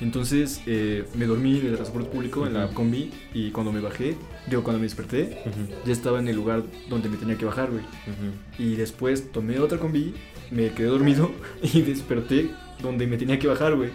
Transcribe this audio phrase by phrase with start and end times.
[0.00, 4.16] Entonces eh, me dormí en el transporte público, en la combi, y cuando me bajé,
[4.48, 7.70] digo, cuando me desperté, Ujú, ya estaba en el lugar donde me tenía que bajar,
[7.70, 7.82] güey.
[7.82, 8.62] ujú.
[8.62, 10.14] Y después tomé otra combi,
[10.50, 11.30] me quedé dormido
[11.62, 12.50] y desperté
[12.82, 13.90] donde me tenía que bajar, güey.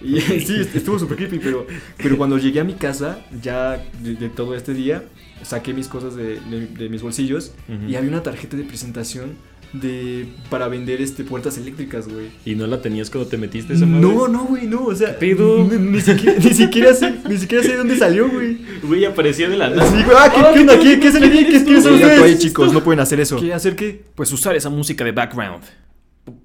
[0.00, 1.66] Y sí, est- estuvo súper creepy, pero,
[1.98, 5.04] pero cuando llegué a mi casa, ya de, de todo este día,
[5.42, 7.52] saqué mis cosas de, de- de mis bolsillos
[7.88, 9.36] y había una tarjeta de presentación
[9.74, 12.28] de para vender este puertas eléctricas, güey.
[12.44, 14.06] ¿Y no la tenías cuando te metiste esa madre?
[14.06, 15.64] No, no, güey, no, o sea, ¿Qué pedo?
[15.64, 18.58] Ni, ni siquiera, ni siquiera sé, ni siquiera sé de dónde salió, güey.
[18.82, 19.90] Güey, apareció de la nada.
[19.90, 20.78] Güey, ah, ¿qué, Ah, qué onda?
[20.78, 22.20] ¿qué ¿Qué, qué se le ¿quién ¿Qué, qué ustedes?
[22.20, 23.36] pues, chicos, no pueden hacer eso.
[23.36, 24.04] ¿Qué hacer qué?
[24.14, 25.64] Pues usar esa música de background.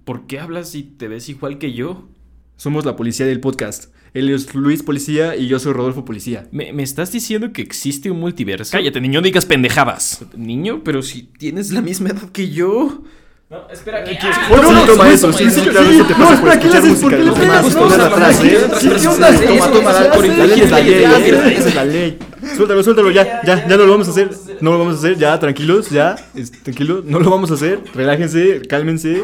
[0.04, 2.10] ¿Por qué hablas y te ves igual que yo?
[2.58, 3.94] Somos la policía del podcast.
[4.14, 6.48] Él es Luis Policía y yo soy Rodolfo Policía.
[6.52, 8.72] ¿Me, me estás diciendo que existe un multiverso?
[8.72, 10.26] Cállate, niño, digas pendejadas.
[10.36, 13.04] Niño, pero si tienes la misma edad que yo.
[13.50, 14.16] No, espera, que
[14.52, 17.02] Oh, no, no, toma eso, sí, sí, claro, eso te pasa por escuchar música.
[17.02, 17.64] ¿por qué le Los pegas?
[17.64, 18.68] demás, No, los no, no, atrás, no, ¿eh?
[18.70, 19.32] no, Sí, no, ¿qué no, onda?
[19.32, 21.02] no, Toma, no, toma, no, la no, alcohol, no, la ley es la no, ley,
[21.32, 22.20] no, no, Esa es la ley.
[22.56, 24.30] Suéltalo, suéltalo, ya, ya, ya no lo vamos a hacer.
[24.62, 26.16] No lo vamos a hacer, ya, tranquilos, ya,
[26.62, 27.82] tranquilos, no lo vamos a hacer.
[27.96, 29.24] Relájense, cálmense.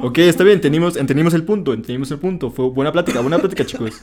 [0.00, 2.50] Ok, está bien, entendimos, entendimos el punto, entendimos el punto.
[2.50, 4.02] Fue buena plática, buena plática, chicos.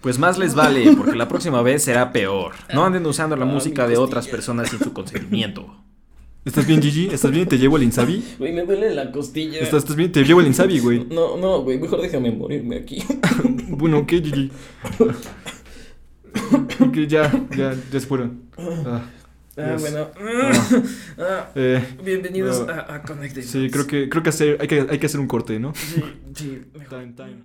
[0.00, 2.52] Pues más les vale, porque la próxima vez será peor.
[2.72, 5.74] No anden usando la música de otras personas sin su consentimiento.
[6.46, 7.08] ¿Estás bien, Gigi?
[7.12, 7.46] ¿Estás bien?
[7.48, 8.24] ¿Te llevo el Insabi?
[8.38, 9.58] Güey, me duele la costilla.
[9.58, 10.12] ¿Estás, estás bien?
[10.12, 11.04] Te llevo el Insabi, güey.
[11.10, 13.02] No, no, güey, mejor déjame morirme aquí.
[13.68, 14.50] Bueno, ¿qué, Gigi?
[17.08, 18.42] Ya, ya, ya se fueron.
[18.56, 19.02] Ah,
[19.58, 19.80] Ah, Yes.
[19.80, 20.08] bueno.
[21.18, 23.42] Ah, eh, bienvenidos a, a Connected.
[23.42, 25.72] sí, creo que, creo que, hacer, hay, que hay que hacer un corte, ¿no?
[25.74, 26.02] Sí,
[26.34, 27.00] sí, mejor.
[27.00, 27.36] Time, time,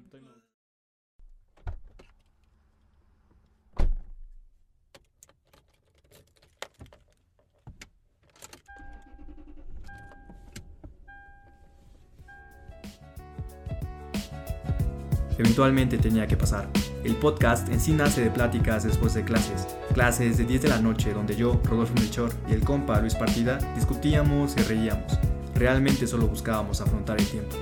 [15.38, 16.70] Eventualmente tenía que pasar.
[17.04, 19.68] El podcast en sí nace de pláticas después de clases.
[19.94, 23.58] Clases de 10 de la noche donde yo, Rodolfo Melchor y el compa Luis Partida
[23.76, 25.18] discutíamos y reíamos.
[25.56, 27.56] Realmente solo buscábamos afrontar el tiempo.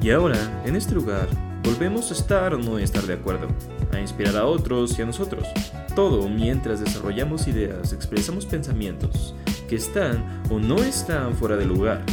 [0.00, 1.28] Y ahora, en este lugar,
[1.64, 3.48] volvemos a estar o no estar de acuerdo,
[3.92, 5.48] a inspirar a otros y a nosotros.
[5.94, 9.34] Todo mientras desarrollamos ideas, expresamos pensamientos
[9.68, 12.04] que están o no están fuera de lugar.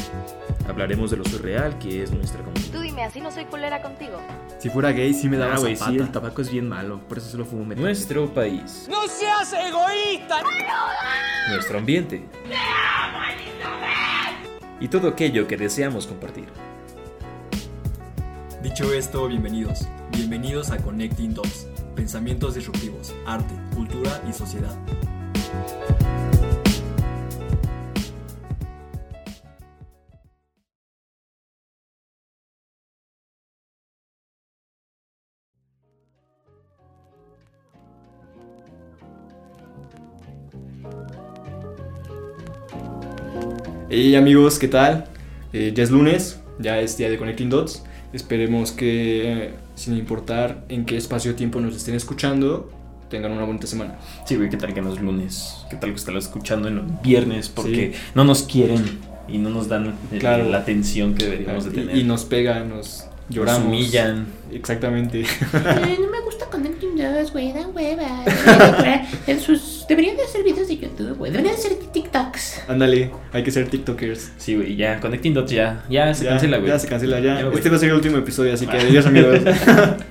[0.68, 2.72] Hablaremos de lo surreal que es nuestra comunidad.
[2.94, 4.22] Dime, así no soy culera contigo.
[4.60, 7.18] Si fuera gay sí me daba Ah, güey, sí, el tabaco es bien malo, por
[7.18, 7.84] eso solo fumo metal.
[7.84, 8.88] Nuestro país.
[8.88, 10.44] ¡No seas egoísta!
[11.50, 12.24] Nuestro ambiente.
[14.80, 16.46] Y todo aquello que deseamos compartir.
[18.62, 19.88] Dicho esto, bienvenidos.
[20.12, 21.66] Bienvenidos a Connecting Dots.
[21.96, 24.78] Pensamientos disruptivos, arte, cultura y sociedad.
[43.96, 45.06] Hey amigos, ¿qué tal?
[45.54, 47.84] Eh, ya es lunes, ya es día de Connecting Dots.
[48.12, 52.72] Esperemos que, eh, sin importar en qué espacio-tiempo nos estén escuchando,
[53.12, 54.00] tengan una bonita semana.
[54.26, 55.58] Sí, güey, ¿qué tal que no es lunes?
[55.70, 57.50] ¿Qué tal que están escuchando en los viernes?
[57.50, 58.00] Porque Sí.
[58.16, 58.84] no nos quieren
[59.28, 60.50] y no nos dan el- Claro.
[60.50, 61.96] la atención que deberíamos de tener.
[61.96, 63.60] Y, y nos pegan, nos lloramos.
[63.62, 64.26] Nos humillan.
[64.52, 65.24] Exactamente.
[65.54, 68.24] Ay, no me gusta Connecting Dots, güey, dan hueva.
[68.26, 71.32] Deberían de- sus- Deberían de hacer videos de YouTube, güey.
[71.32, 71.78] Deberían de hacer
[72.14, 72.62] TikToks.
[72.68, 74.34] Ándale, hay que ser TikTokers.
[74.38, 76.70] Sí, güey, ya, Connecting Dots ya, ya se Ya, cancela, güey.
[76.70, 77.42] Ya se cancela, ya.
[77.50, 79.40] Este va a ser el último episodio, así que adiós amigos.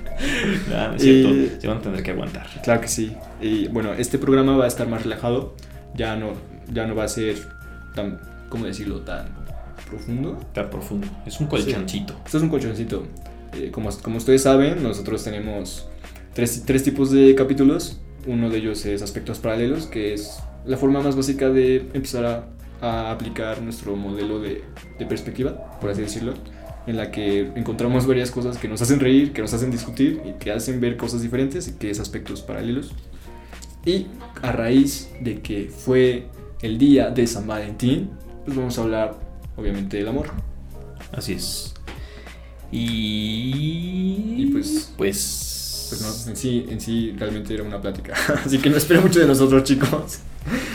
[0.71, 2.45] Ah, no es cierto, Y- se van a tener que aguantar.
[2.63, 3.15] Claro que sí.
[3.41, 5.55] Y bueno, este programa va a estar más relajado.
[5.95, 6.33] Ya no,
[6.71, 7.35] ya no va a ser
[7.95, 9.01] tan, ¿cómo decirlo?
[9.01, 9.25] Tan
[9.89, 10.37] profundo.
[10.39, 11.07] Está profundo.
[11.25, 12.15] Es un colchoncito.
[12.25, 13.05] Esto es un colchoncito.
[13.53, 15.87] Eh, como, como ustedes saben, nosotros tenemos
[16.33, 17.99] tres, tres tipos de capítulos.
[18.27, 22.47] Uno de ellos es aspectos paralelos, que es la forma más básica de empezar a,
[22.81, 24.63] a aplicar nuestro modelo de,
[24.99, 26.33] de perspectiva, por así decirlo,
[26.87, 30.33] en la que encontramos varias cosas que nos hacen reír, que nos hacen discutir y
[30.33, 32.93] que hacen ver cosas diferentes, y que es aspectos paralelos.
[33.85, 34.07] Y
[34.41, 36.27] a raíz de que fue
[36.61, 38.09] el día de San Valentín,
[38.45, 39.15] pues vamos a hablar
[39.55, 40.27] obviamente del amor.
[41.11, 41.73] Así es.
[42.71, 44.35] Y.
[44.43, 45.49] Y pues- Pues.
[45.89, 48.13] Pues no, en sí, en sí realmente era una plática.
[48.45, 50.19] Así que no espero mucho de nosotros, chicos.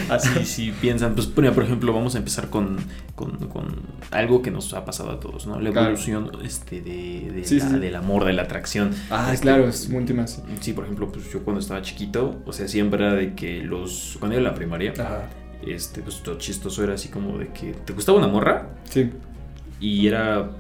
[0.09, 0.29] Así.
[0.39, 2.79] Sí, sí, piensan, pues mira, por ejemplo, vamos a empezar con,
[3.15, 3.67] con, con
[4.11, 5.61] algo que nos ha pasado a todos, ¿no?
[5.61, 5.89] La Claro.
[5.89, 7.79] evolución este, de, de Sí, la- sí, sí.
[7.79, 8.93] del amor, de la atracción.
[9.11, 10.41] Ah, Este, claro, es tema así.
[10.61, 14.17] Sí, por ejemplo, pues yo cuando estaba chiquito, o sea, siempre era de que los.
[14.19, 15.29] Cuando iba a la primaria, Ajá.
[15.67, 19.11] este, pues todo chistoso era así como de que te gustaba una morra Sí.
[19.81, 20.51] y era.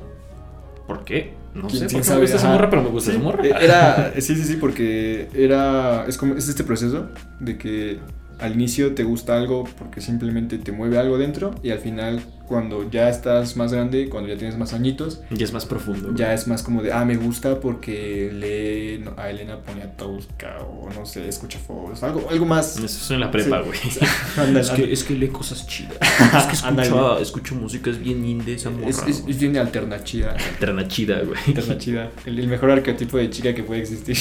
[0.87, 1.33] ¿Por qué?
[1.58, 3.44] No ¿Quién- sé por qué me gusta esa morra, pero me gusta Sí, esa morra.
[3.46, 7.08] eh, Era, sí, sí, sí, porque era, es como, es este proceso
[7.40, 7.99] de que
[8.38, 12.90] al inicio te gusta algo porque simplemente te mueve algo dentro y al final cuando
[12.90, 16.14] ya estás más grande, cuando ya tienes más añitos, Ya es más profundo.
[16.14, 20.88] ya es más como de, ah, me gusta porque lee no, a Elena Poniatowska o
[20.94, 22.76] no sé, escucha Fox, algo, algo más.
[22.76, 23.79] Eso es en la prepa, güey.
[24.58, 25.99] Es que, es que lee cosas chidas.
[26.00, 28.88] Es que escucha, escucha música, es bien indie esa morra.
[28.88, 29.32] es, es, güey.
[29.32, 30.31] es bien alternativa.
[30.31, 31.38] Alterna chida, güey.
[31.49, 32.08] Alternativa.
[32.25, 34.17] El, el mejor arquetipo de chica que puede existir.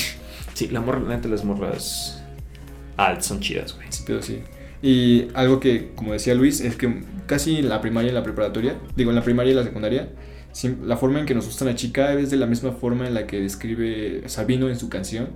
[0.53, 2.16] Sí, la morra, neta, las morras
[2.97, 3.87] alt son chidas, güey.
[3.89, 4.39] Sí, pero sí.
[4.81, 8.75] Y algo que, como decía Luis, es que casi en la primaria y la preparatoria,
[8.95, 10.09] digo, en la primaria y la secundaria,
[10.83, 13.27] la forma en que nos gusta una chica es de la misma forma en la
[13.27, 15.29] que describe Sabino en su canción,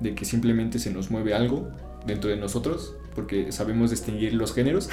[0.00, 1.70] de que simplemente se nos mueve algo
[2.06, 4.90] dentro de nosotros, porque sabemos distinguir los géneros.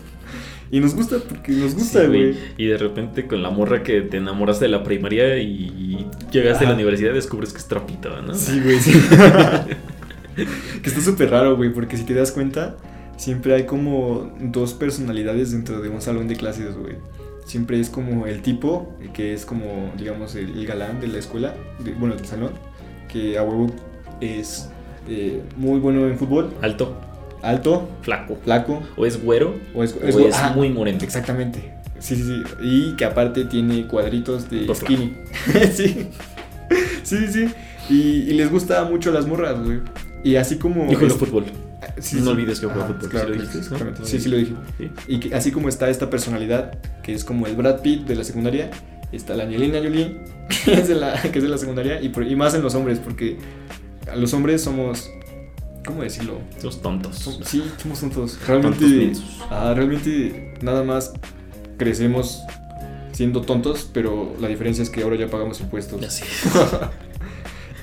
[0.70, 2.36] y nos gusta, porque nos gusta, Sí, güey.
[2.56, 6.68] Y de repente con la morra que te enamoraste de la primaria y llegaste a
[6.68, 8.34] la universidad descubres que es trapito, ¿no?
[8.34, 8.92] Sí, güey, sí.
[10.82, 12.76] que está súper raro, güey, porque si te das cuenta,
[13.16, 16.96] siempre hay como dos personalidades dentro de un salón de clases, güey.
[17.44, 21.54] Siempre es como el tipo, que es como, digamos, el, el galán de la escuela,
[21.82, 22.50] de- bueno, del salón,
[23.10, 23.72] que a huevo
[24.20, 24.68] es
[25.08, 26.94] eh, muy bueno en fútbol, Alto,
[27.40, 28.36] alto, flaco.
[28.44, 30.98] flaco, O es güero o es, o es, ajá, muy moreno.
[31.02, 31.72] Exactamente.
[32.00, 32.42] Sí, sí, sí.
[32.62, 35.14] Y que aparte tiene cuadritos de Por skinny.
[35.72, 36.08] sí.
[37.02, 37.48] Sí, sí, sí.
[37.88, 37.94] Y,
[38.30, 39.80] y les gusta mucho las morras, güey.
[40.24, 40.84] Y así como.
[40.90, 41.44] Y juega es- fútbol.
[42.00, 42.28] Sí, No sí.
[42.30, 44.06] olvides que juega Ajá, fútbol, Claro, ¿sí lo dijiste, sí, no?
[44.06, 44.52] Sí, sí lo dije.
[44.78, 44.90] Sí.
[45.08, 48.24] Y que así como está esta personalidad, que es como el Brad Pitt de la
[48.24, 48.70] secundaria,
[49.12, 50.20] está la Angelina Jolie,
[50.64, 52.74] que es de la, que es de la secundaria, y, por- y más en los
[52.74, 53.38] hombres, porque
[54.16, 55.08] los hombres somos.
[55.86, 56.38] ¿Cómo decirlo?
[56.62, 57.26] Los tontos.
[57.26, 58.38] Som- sí, somos tontos.
[58.46, 61.12] Realmente, Tontos ah, realmente nada más
[61.78, 62.42] crecemos
[63.12, 66.02] siendo tontos, pero la diferencia es que ahora ya pagamos impuestos.
[66.04, 66.24] Así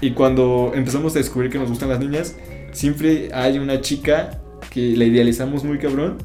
[0.02, 2.36] Y cuando empezamos a descubrir que nos gustan las niñas,
[2.72, 6.18] siempre hay una chica que la idealizamos muy cabrón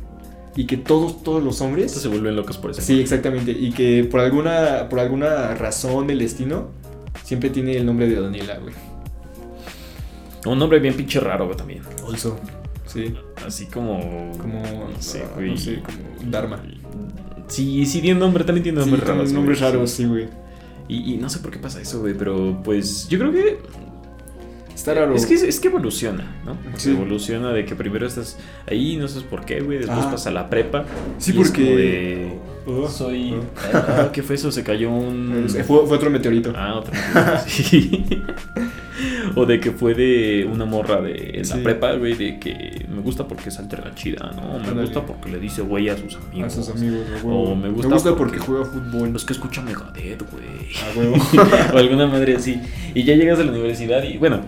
[0.56, 1.86] y que todos, todos los hombres...
[1.86, 2.82] Estos se vuelven locos por eso.
[2.82, 3.52] Sí, exactamente.
[3.52, 6.68] Y que por alguna, por alguna razón del destino,
[7.22, 8.74] siempre tiene el nombre de Daniela, güey.
[10.46, 11.82] Un nombre bien pinche raro, güey, también.
[12.06, 12.38] Also.
[12.86, 13.14] Sí.
[13.46, 14.32] Así como.
[14.38, 15.50] Como, No sé, güey.
[15.50, 16.60] no sé, como Dharma.
[17.46, 19.32] Sí, sí, tiene nombre, también tiene Sí, nombres tiene raros.
[19.32, 20.02] nombres güey, raros, sí.
[20.02, 20.28] sí, güey.
[20.90, 23.58] Y, y no sé por qué pasa eso, güey, pero pues yo creo que
[24.74, 25.14] Está raro.
[25.14, 26.56] es que es que evoluciona, ¿no?
[26.76, 26.90] Sí.
[26.90, 30.10] Evoluciona de que primero estás ahí, no sabes por qué, güey, después Ah.
[30.10, 30.84] pasa a la prepa.
[31.18, 33.34] Sí, porque- de, soy
[33.74, 34.50] ah, ¿qué fue eso?
[34.50, 36.52] Se cayó un Fue, fue otro meteorito.
[36.56, 36.92] Ah, otra
[37.34, 38.04] vez, sí.
[39.34, 41.56] O de que fue de una morra de Sí.
[41.56, 44.58] la prepa, güey, de que me gusta porque es alterna chida, ¿no?
[44.74, 46.46] Me gusta porque le dice güey a sus amigos.
[46.46, 47.56] a sus amigos, a O huevo.
[47.56, 49.12] me gusta porque, porque- juega fútbol.
[49.12, 50.44] Los que escuchan Megadeth, güey.
[50.84, 51.16] A huevo.
[51.74, 52.60] o alguna madre así.
[52.94, 54.40] Y ya llegas a la universidad y, bueno,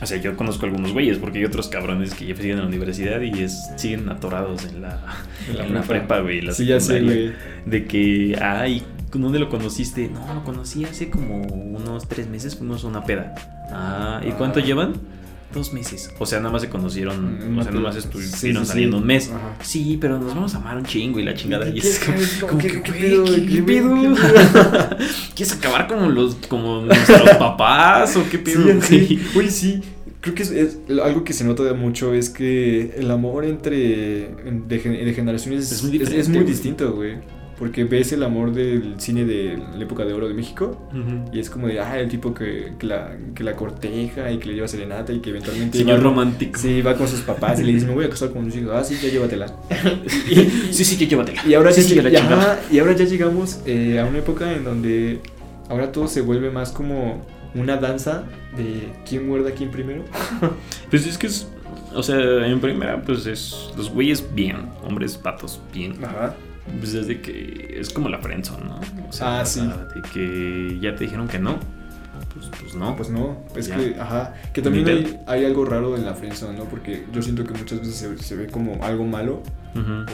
[0.00, 2.66] o sea, yo conozco algunos güeyes porque hay otros cabrones que ya siguen en la
[2.66, 5.00] universidad y es, siguen atorados en la,
[5.48, 6.20] En la en prepa.
[6.20, 6.42] güey.
[6.52, 7.32] sí, ya sé, güey.
[7.64, 10.08] De que, ay, ¿dónde lo conociste?
[10.08, 13.34] No, lo conocí hace como unos tres meses, fuimos a una peda.
[13.72, 14.62] Ah, ¿y cuánto Ah.
[14.62, 14.94] llevan?
[15.54, 16.10] Dos meses.
[16.18, 19.00] O sea, nada más se conocieron, Mm, o sea, nada más estuvieron sí, saliendo sí.
[19.00, 19.30] un mes.
[19.30, 19.54] Ajá.
[19.62, 21.68] Sí, pero nos vamos a amar un chingo y la chingada.
[21.68, 21.98] Y ¿Qué- es
[22.44, 23.94] como, qué- pedo, ¿qué, pedo?
[25.34, 28.80] ¿Quieres acabar como los, como nuestros papás o qué pedo?
[28.82, 29.20] Sí.
[29.34, 29.80] Uy, sí.
[30.20, 33.76] Creo que es, es algo que se nota de mucho es que el amor entre
[34.66, 37.18] de, gen- de generaciones Es muy es, distinto, güey.
[37.58, 40.78] Porque ves el amor del cine de la época de oro de México
[41.32, 44.48] y es como de, ah, el tipo que, que la, que la corteja y que
[44.48, 46.58] le lleva serenata y que eventualmente Señor va, romántico.
[46.58, 48.72] sí, va con sus papás y le dice, me voy a casar con un hijo.
[48.72, 49.46] Ah, sí, ya llévatela.
[50.70, 51.42] Sí, sí, ya llévatela.
[51.46, 52.52] Y ahora, sí, ya, sí, la y- chingada.
[52.52, 55.20] ajá, y ahora ya llegamos eh, a una época en donde
[55.70, 58.24] ahora todo se vuelve más como una danza
[58.56, 60.04] de quién muerda a quién primero.
[60.90, 61.48] Pues es que es.
[61.94, 63.70] O sea, en primera, pues es.
[63.78, 64.56] Los güeyes bien.
[64.86, 65.94] Hombres patos bien.
[66.04, 66.34] Ajá.
[66.78, 67.76] Pues es de que.
[67.80, 68.80] Es como la friendzone, ¿no?
[69.08, 69.60] O sea, Ah, sí.
[69.60, 71.58] De que ya te dijeron que no.
[72.34, 72.96] Pues, pues no.
[72.96, 73.76] Pues no, es Ya.
[73.76, 76.64] que, ajá, que también hay, hay algo raro en la friendzone, ¿no?
[76.64, 79.42] Porque yo siento que muchas veces se, se ve como algo malo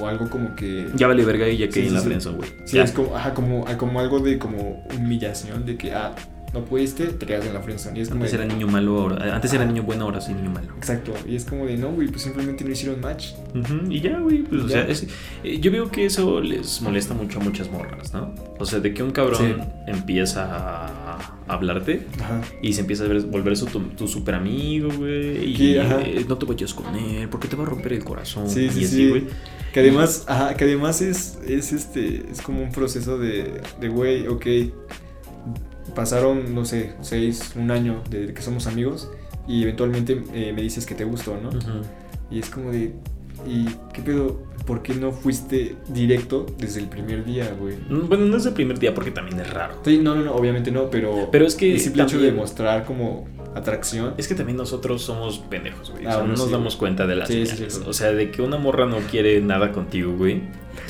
[0.01, 0.89] o algo como que...
[0.97, 2.51] Ya vale verga y ya que sí, en la friendzone, güey.
[2.65, 2.83] Sí, Ya.
[2.85, 6.15] es como, ajá, como, como algo de como humillación, de que, ah,
[6.53, 7.99] no pudiste, te quedas en la friendzone.
[7.99, 9.35] Y es como Antes de- era niño malo, ahora.
[9.35, 10.75] Antes era niño bueno, ahora soy niño malo.
[10.77, 13.33] Exacto, y es como de, no, güey, pues simplemente no hicieron match.
[13.55, 15.07] Ujú, Y ya, güey, pues, o sea, es-
[15.45, 18.35] eh, yo veo que eso les molesta mucho a muchas morras, ¿no?
[18.59, 19.69] O sea, de que un cabrón Sí.
[19.87, 22.41] empieza a hablarte Ajá.
[22.63, 26.01] y se empieza a ver- volver su, tu, tu super amigo, güey, y Sí, ajá.
[26.03, 28.49] eh, no te vayas con él porque te va a romper el corazón.
[28.49, 29.09] Sí, sí, y así, sí.
[29.09, 29.25] güey.
[29.73, 34.27] Que además, ajá, que además es, es este, es como un proceso de, de güey,
[34.29, 34.47] ok,
[35.95, 39.11] pasaron, no sé, seis, un año desde que somos amigos
[39.49, 41.51] y eventualmente eh, me dices que te gustó, ¿no?
[42.31, 42.93] Y es como de,
[43.47, 44.41] ¿y qué pedo?
[44.67, 47.75] ¿Por qué no fuiste directo desde el primer día, güey?
[47.89, 49.75] Mm, Bueno, no es el primer día porque también es raro.
[49.85, 52.85] Sí, no, no, no, obviamente no, pero, Pero es que el simple hecho de mostrar
[52.85, 54.15] como atracción.
[54.19, 56.07] Es que también nosotros somos pendejos, güey.
[56.07, 56.79] O Ah, sea, no nos sí, damos güey.
[56.79, 57.75] cuenta de las Sí, sí, señales.
[57.75, 57.87] sí, sí.
[57.89, 60.43] O sea, de que una morra no quiere nada contigo, güey.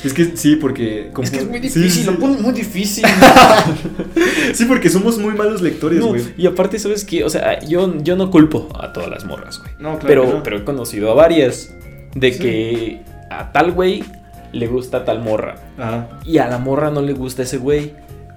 [0.04, 1.10] Es que sí, porque...
[1.12, 3.04] como- Es que es muy difícil, sí, lo ponen muy difícil.
[4.54, 6.22] Sí, porque somos muy malos lectores, No, güey.
[6.36, 7.24] y aparte, ¿sabes qué?
[7.24, 9.70] O sea, yo, yo no culpo a todas las morras, güey.
[9.78, 10.42] No, claro pero, que no.
[10.42, 11.74] pero he conocido a varias
[12.14, 12.38] de Sí.
[12.38, 14.04] que a tal güey
[14.52, 15.56] le gusta tal morra.
[15.78, 16.08] Ajá.
[16.24, 17.94] Y a la morra no le gusta ese güey.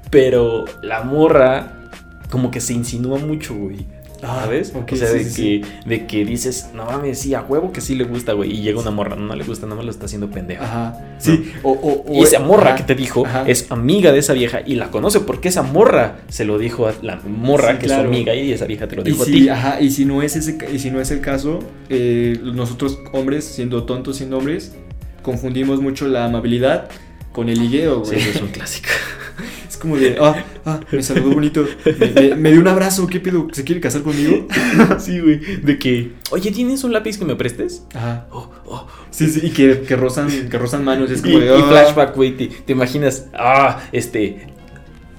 [0.10, 1.90] Pero la morra
[2.30, 3.86] como que se insinúa mucho, güey.
[4.26, 4.74] Ah, ¿Sabes?
[4.76, 7.80] o sea, sí, de, sí, que, de que dices, no mames, sí, a huevo que
[7.82, 8.52] sí le gusta, güey.
[8.52, 10.64] Y llega una morra, no, no le gusta, nada más lo está haciendo pendejo.
[10.64, 11.00] Ajá.
[11.20, 11.52] Sí.
[11.64, 13.44] O, o, o- Y esa morra ajá, que te dijo ajá.
[13.48, 16.94] es amiga de esa vieja y la conoce porque esa morra se lo dijo a
[17.02, 18.02] la morra Sí, que claro.
[18.04, 19.50] es su amiga y esa vieja te lo Y dijo a si, ti.
[19.50, 23.46] ajá, y si no es ese y si no es el caso, eh, nosotros hombres,
[23.46, 24.74] siendo tontos, siendo hombres,
[25.22, 26.90] confundimos mucho la amabilidad
[27.32, 28.22] con el ligueo, Sí, güey.
[28.22, 28.90] eso es un clásico.
[29.76, 30.34] Es como de, ah,
[30.66, 31.68] ah, me saludó bonito,
[32.00, 33.48] me, me- me dio un abrazo, ¿qué pedo?
[33.52, 34.48] ¿Se quiere casar conmigo?
[35.00, 35.40] sí, güey.
[35.58, 37.84] De que, oye, ¿tienes un lápiz que me prestes?
[37.94, 38.26] Ajá.
[38.32, 38.88] Oh, oh.
[39.12, 41.66] Sí, sí, y que, que rozan, que rozan manos, es Y, como de, y ah.
[41.68, 44.48] flashback, güey, te, te imaginas, ah, este...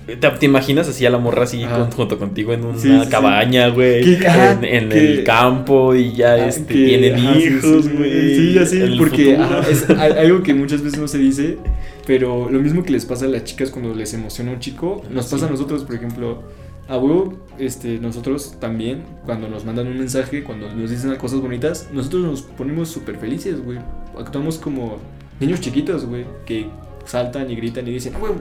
[0.06, 3.68] Te, te imaginas así a la morra así con- junto contigo en una Sí, cabaña,
[3.70, 8.36] güey, en, en que- el campo y ya Ah, este, que- tienen ajá, hijos, güey.
[8.66, 11.58] Sí, el porque ajá, es algo que muchas veces no se dice,
[12.06, 15.26] pero lo mismo que les pasa a las chicas cuando les emociona un chico, nos
[15.26, 16.42] pasa a nosotros, por ejemplo,
[16.88, 21.88] a huevo, este, nosotros también, cuando nos mandan un mensaje, cuando nos dicen cosas bonitas,
[21.92, 23.78] nosotros nos ponemos súper felices, güey.
[24.16, 24.98] Actuamos como
[25.40, 26.66] niños chiquitos, güey, que
[27.04, 28.36] saltan y gritan y dicen, ¡a huevo!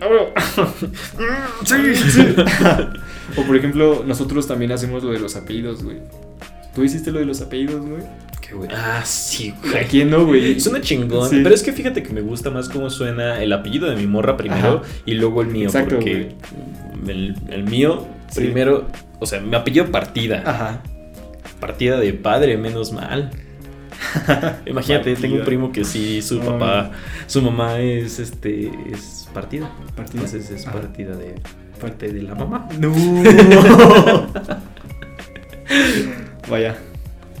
[0.00, 0.32] ¡A huevo!
[1.64, 2.26] sí, sí.
[3.36, 5.98] o por ejemplo, nosotros también hacemos lo de los apellidos, güey.
[6.74, 8.02] ¿Tú hiciste lo de los apellidos, güey?
[8.40, 8.70] Qué güey.
[8.72, 9.84] Ah, sí, ¿A güey.
[9.88, 10.58] quién no, güey?
[10.60, 11.40] Suena chingón, Sí.
[11.42, 14.36] pero es que fíjate que me gusta más cómo suena el apellido de mi morra
[14.36, 14.92] primero Ajá.
[15.04, 16.34] y luego el mío, Exacto, porque
[17.06, 18.40] el, el mío Sí.
[18.40, 18.86] primero,
[19.20, 20.82] o sea, mi apellido partida, Ajá.
[21.60, 23.30] partida de padre, menos mal.
[24.66, 26.92] Imagínate, tengo un primo que sí, su papá,
[27.26, 29.70] su mamá es este es partida.
[29.96, 30.22] Partida.
[30.24, 31.34] Entonces es partida de
[31.80, 32.68] parte de la mamá.
[32.78, 32.92] No.
[36.50, 36.76] vaya,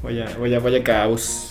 [0.02, 1.44] vaya, vaya, vaya caos.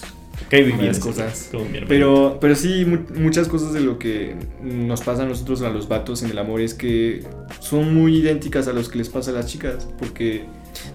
[0.50, 1.50] Varias bien cosas.
[1.90, 5.90] Pero, pero sí, mu- muchas cosas de lo que nos pasa a nosotros, a los
[5.90, 7.26] vatos en el amor, es que
[7.60, 9.88] son muy idénticas a los que les pasa a las chicas.
[10.00, 10.46] Porque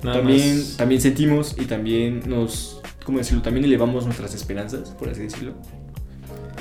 [0.02, 3.42] Nada también, más- también sentimos y también nos, ¿cómo decirlo?
[3.42, 5.52] También elevamos nuestras esperanzas, por así decirlo.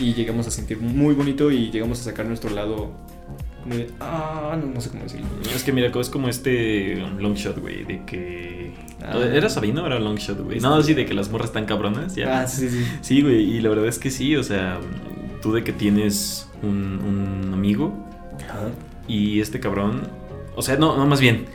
[0.01, 2.91] Y llegamos a sentir muy bonito y llegamos a sacar nuestro lado
[3.62, 5.27] como de, ah, no, no sé cómo decirlo.
[5.53, 8.74] Es que mira, es como este long shot, güey, de que...
[9.03, 9.20] Ah.
[9.20, 10.60] ¿Era Sabino o era long shot, güey?
[10.60, 12.41] No, sí, de que las morras están cabronas, ya.
[12.41, 12.84] Ah, sí, sí.
[13.01, 14.79] Sí, güey, y la verdad es que sí, o sea,
[15.41, 17.00] tú de que tienes un,
[17.46, 17.93] un amigo
[18.50, 18.70] Ajá.
[19.08, 20.01] y este cabrón,
[20.55, 21.46] o sea, no, no, más bien,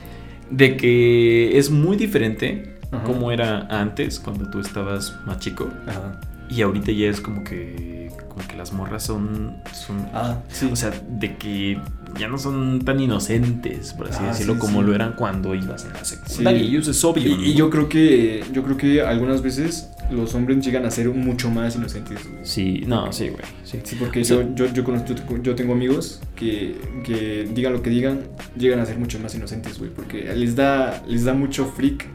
[0.51, 3.03] de que es muy diferente Ajá.
[3.03, 6.21] como era antes, cuando tú estabas más chico, Ajá.
[6.51, 10.69] Y ahorita ya es como que, como que las morras son, son Ah, sí.
[10.71, 11.79] o sea, de que
[12.19, 14.87] ya no son tan inocentes, por así Ah, decirlo, sí, como sí.
[14.87, 16.61] lo eran cuando ibas en la secundaria.
[16.61, 16.67] Sí.
[16.69, 17.27] Y eso es obvio.
[17.27, 21.09] Y, y yo creo que yo creo que algunas veces los hombres llegan a ser
[21.11, 22.19] mucho más inocentes.
[22.31, 22.45] güey.
[22.45, 23.43] Sí, no, sí, güey.
[23.65, 23.81] Sí.
[23.99, 27.91] Porque O sea- yo, yo, yo, conozco- yo tengo amigos que, que digan lo que
[27.91, 28.21] digan,
[28.57, 29.91] llegan a ser mucho más inocentes, güey.
[29.91, 32.07] Porque les da, les da mucho freak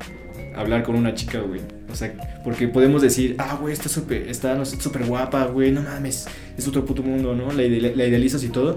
[0.55, 1.61] hablar con una chica, güey.
[1.91, 5.71] O sea, porque podemos decir, ah, güey, está súper está, no sé, súper guapa, güey,
[5.71, 6.27] no mames,
[6.57, 7.51] es otro puto mundo, ¿no?
[7.51, 8.75] La, ide- la idealizas y todo.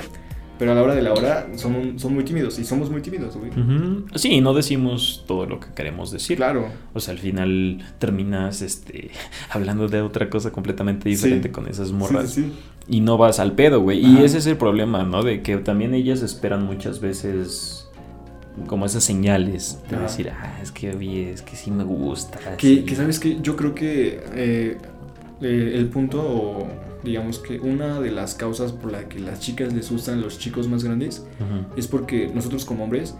[0.56, 3.36] Pero a la hora de la hora son, son muy tímidos y somos muy tímidos,
[3.36, 3.50] güey.
[3.50, 4.04] Ujú.
[4.14, 6.36] Sí, no decimos todo lo que queremos decir.
[6.36, 6.68] Claro.
[6.92, 9.10] O sea, al final terminas este,
[9.50, 11.52] hablando de otra cosa completamente diferente Sí.
[11.52, 12.30] con esas morras.
[12.30, 12.52] Sí, sí.
[12.86, 13.98] Y no vas al pedo, güey.
[14.06, 15.24] Y ese es el problema, ¿no?
[15.24, 17.83] De que también ellas esperan muchas veces
[18.66, 20.04] como esas señales de Ajá.
[20.04, 22.38] decir, ah, es que oye, es que sí me gusta.
[22.56, 22.82] Que, sí".
[22.84, 24.78] que, sabes que yo creo que eh,
[25.40, 26.68] eh, el punto, o
[27.02, 30.68] digamos que una de las causas por la que las chicas les gustan los chicos
[30.68, 31.26] más grandes
[31.76, 33.14] es porque nosotros como hombres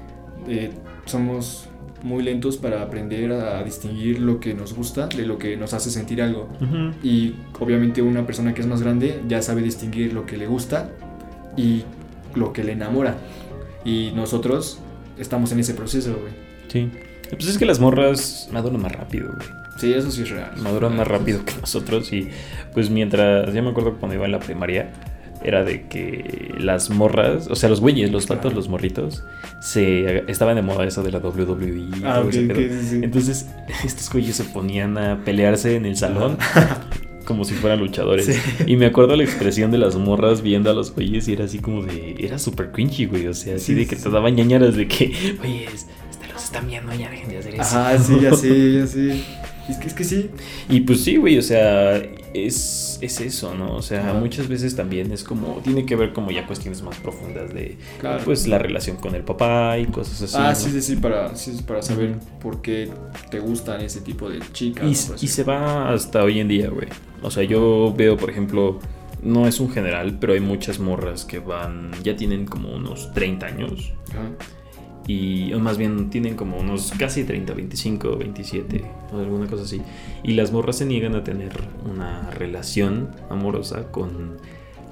[0.48, 0.70] eh,
[1.04, 1.68] somos
[2.02, 5.90] muy lentos para aprender a distinguir lo que nos gusta de lo que nos hace
[5.90, 6.48] sentir algo.
[7.02, 10.90] Y obviamente una persona que es más grande ya sabe distinguir lo que le gusta
[11.56, 11.82] y
[12.34, 13.16] lo que le enamora.
[13.86, 14.80] Y nosotros
[15.18, 16.32] estamos en ese proceso, güey.
[16.68, 16.90] Sí.
[17.30, 19.46] Pues es que las morras maduran más rápido, güey.
[19.78, 20.52] Sí, eso sí es real.
[20.58, 22.28] Maduran más rápido que nosotros y
[22.72, 24.90] pues mientras, yo me acuerdo cuando iba en la primaria,
[25.42, 29.24] era de que las morras, o sea, los güeyes, los patos, los morritos,
[29.60, 31.88] se estaban de moda eso de la WWE.
[32.04, 32.80] Ah, todo ok, ese ok, pedo.
[32.80, 33.00] sí, sí.
[33.02, 33.46] Entonces,
[33.84, 36.38] estos güeyes se ponían a pelearse en el salón
[37.24, 38.26] como si fueran luchadores.
[38.26, 38.34] Sí.
[38.66, 41.58] Y me acuerdo la expresión de las morras viendo a los güeyes y era así
[41.58, 42.14] como de.
[42.18, 43.26] Era súper cringy, güey.
[43.26, 44.02] O sea, así Sí, de que sí.
[44.04, 45.06] te daban ñañaras de que,
[45.42, 45.92] oye, este,
[46.32, 47.62] los están viendo, ya dejen de hacer eso.
[47.62, 48.34] Ajá, sí, ya
[48.86, 49.20] sé.
[49.66, 50.28] Es que, es que sí.
[50.68, 52.02] Y pues sí, güey, o sea,
[52.34, 53.76] es, es eso, ¿no?
[53.76, 57.54] O sea, muchas veces también es como, tiene que ver como ya cuestiones más profundas
[57.54, 58.22] de, Claro.
[58.24, 60.36] pues, la relación con el papá y cosas así.
[60.38, 60.54] ah, ¿no?
[60.54, 62.90] sí, sí, sí, para, sí, para saber por qué
[63.30, 65.22] te gustan ese tipo de chicas.
[65.22, 66.88] Y, se va hasta hoy en día, güey.
[67.22, 68.80] O sea, yo veo, por ejemplo,
[69.22, 73.46] no es un general, pero hay muchas morras que van, ya tienen como unos 30
[73.46, 73.92] años.
[74.10, 74.30] Ajá.
[75.06, 79.82] Y o más bien tienen como unos casi 30, 25, 27 o alguna cosa así.
[80.22, 81.52] Y las morras se niegan a tener
[81.84, 84.38] una relación amorosa con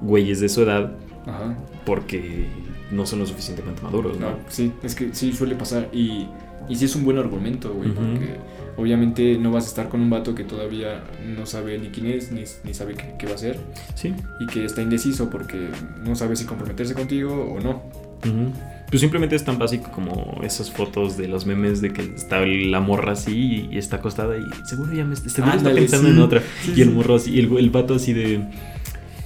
[0.03, 0.93] güeyes de su edad
[1.27, 1.57] Ajá.
[1.87, 2.47] porque
[2.91, 4.31] no son lo suficientemente maduros, ¿no?
[4.33, 5.89] No, sí, es que sí suele pasar.
[5.95, 6.27] Y,
[6.69, 8.01] y sí es un buen argumento, güey, Ujú.
[8.01, 8.37] porque
[8.77, 12.33] obviamente no vas a estar con un vato que todavía no sabe ni quién es,
[12.33, 13.59] ni, ni sabe qué, qué va a hacer,
[13.95, 14.13] Sí.
[14.41, 15.69] y que está indeciso porque
[16.05, 17.83] no sabe si comprometerse contigo o no.
[18.29, 18.53] Ujú.
[18.93, 22.79] Pues simplemente es tan básico como esas fotos de los memes de que está la
[22.81, 26.15] morra así y está acostada y seguro ya me seguro está pensando sí.
[26.15, 26.43] en otra.
[26.63, 28.45] Sí, y el morro así, y el, el vato así de.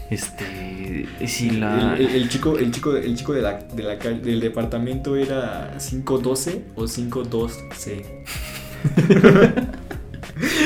[0.08, 1.06] Este.
[1.26, 1.96] Si la.
[1.96, 5.76] El, el- el chico, el chico, el chico de la, de la del departamento era
[5.78, 8.04] 512 o 512.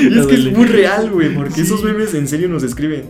[0.03, 1.61] y es que es muy real, güey, porque Sí.
[1.63, 3.05] esos memes en serio nos escriben.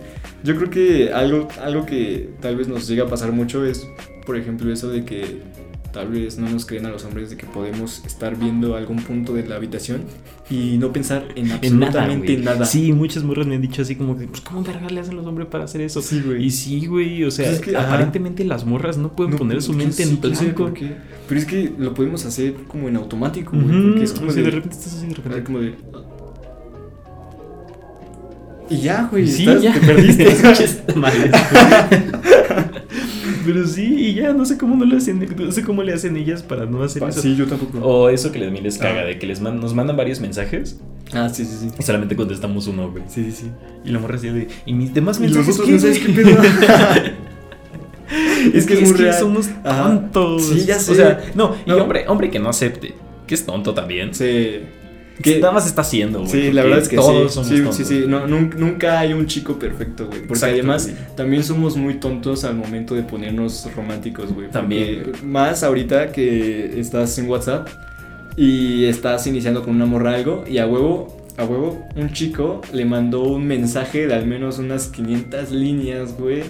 [0.44, 3.86] Yo creo que algo, algo que tal vez nos llega a pasar mucho es,
[4.24, 5.38] por ejemplo, eso de que
[5.92, 9.34] tal vez no nos creen a los hombres de que podemos estar viendo algún punto
[9.34, 10.02] de la habitación
[10.48, 11.56] y no pensar en En nada,
[12.02, 12.64] absolutamente nada.
[12.64, 15.26] Sí, muchas morras me han dicho así como que, pues, ¿cómo verga le hacen los
[15.26, 16.00] hombres para hacer eso?
[16.00, 16.44] Sí, güey.
[16.44, 17.88] Y sí, güey, o sea, Pues es que, ajá.
[17.88, 20.72] aparentemente las morras no pueden No, poner su mente sí, en sabe blanco.
[20.74, 20.92] qué.
[21.28, 23.82] Pero es que lo podemos hacer como en automático, güey.
[23.82, 25.44] Porque es como o sea, de, de repente estás así de así repente.
[25.44, 25.74] como de.
[28.70, 29.26] Y ya, güey.
[29.26, 29.74] Sí, estás- ya.
[29.74, 30.24] Te perdiste.
[33.46, 36.16] Pero sí, y ya no sé cómo no le hacen, no sé cómo le hacen
[36.16, 37.22] ellas para no hacer eso.
[37.22, 37.78] sí, yo tampoco.
[37.78, 39.04] O eso que les, les caga, Ah.
[39.04, 40.80] de que les man- nos mandan varios mensajes
[41.12, 41.68] Ah, sí, sí, sí.
[41.78, 43.04] y solamente contestamos uno, güey.
[43.08, 43.46] Sí, sí, sí.
[43.84, 46.22] Y la morra así de, ¿y mis demás Y mensajes qué, no sabes güey?" qué
[46.22, 46.42] pedo.
[48.54, 49.14] es que es, real.
[49.14, 49.84] somos Ajá.
[49.84, 50.46] tontos.
[50.46, 50.92] Sí, ya sé.
[50.92, 52.94] O sea, no, y hombre, hombre que no acepte,
[53.26, 54.14] que es tonto también.
[54.14, 54.60] Sí.
[55.22, 56.30] Que Que- nada más está haciendo, güey.
[56.30, 57.34] Sí, porque la verdad es que todos sí.
[57.34, 57.76] somos sí, tontos.
[57.76, 58.04] sí, sí.
[58.06, 60.20] No, nun- nunca hay un chico perfecto, güey.
[60.20, 60.96] Porque Exacto, además güey.
[61.16, 64.48] también somos muy tontos al momento de ponernos románticos, güey.
[64.50, 67.68] También, Más ahorita que estás en WhatsApp
[68.36, 72.84] y estás iniciando con una morra algo y a huevo, a huevo, un chico le
[72.84, 76.42] mandó un mensaje de al menos unas 500 líneas, güey.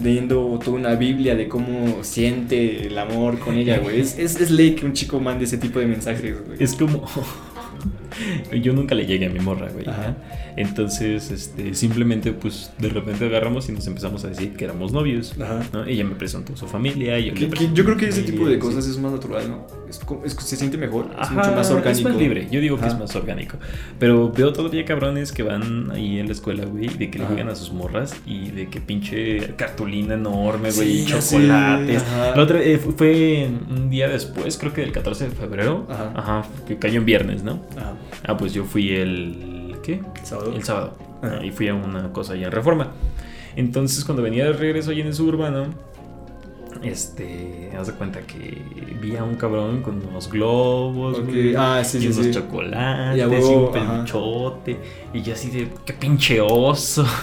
[0.00, 4.00] Leyendo toda una Biblia de cómo siente el amor con ella, güey.
[4.00, 6.62] Es, es, es ley que un chico mande ese tipo de mensajes, güey.
[6.62, 7.04] Es como.
[8.62, 9.88] Yo nunca le llegué a mi morra, güey.
[9.88, 10.16] Ajá.
[10.56, 15.34] Entonces, este, simplemente, pues, de repente agarramos y nos empezamos a decir que éramos novios.
[15.40, 15.60] Ajá.
[15.72, 15.84] ¿no?
[15.84, 17.18] Ella me presentó su familia.
[17.20, 18.90] Yo, le Que- que yo creo que ese tipo de cosas sí.
[18.90, 19.66] es más natural, ¿no?
[19.88, 22.08] Es, es- se siente mejor, es Ajá, mucho más orgánico.
[22.08, 22.48] Es más libre.
[22.50, 22.94] Yo digo que Ajá.
[22.94, 23.56] es más orgánico.
[23.98, 27.48] Pero veo todavía cabrones que van ahí en la escuela, güey, de que le llegan
[27.48, 32.02] a sus morras y de que pinche cartulina enorme, Sí, güey, sé, chocolates.
[32.34, 35.86] La otra eh, fu- fue un día después, creo que del 14 de febrero.
[35.88, 36.42] Ajá.
[36.66, 37.60] que cayó en viernes, ¿no?
[37.76, 37.94] Ajá.
[38.26, 39.76] Ah, pues yo fui el.
[39.82, 40.00] ¿Qué?
[40.22, 40.52] ¿Sábado?
[40.54, 40.94] El sábado.
[41.22, 41.38] Ajá.
[41.40, 42.92] Ah, y fui a una cosa allá en Reforma.
[43.56, 45.66] Entonces, cuando venía de regreso allá en el suburbano,
[46.82, 47.70] este.
[47.78, 48.60] Haz de cuenta que
[49.00, 51.20] vi a un cabrón con unos globos,
[51.56, 52.30] ah, sí, y sí, unos sí.
[52.32, 53.94] chocolates, Y un ajá.
[53.94, 54.76] peluchote.
[55.14, 57.04] Y yo así de, qué pinche oso.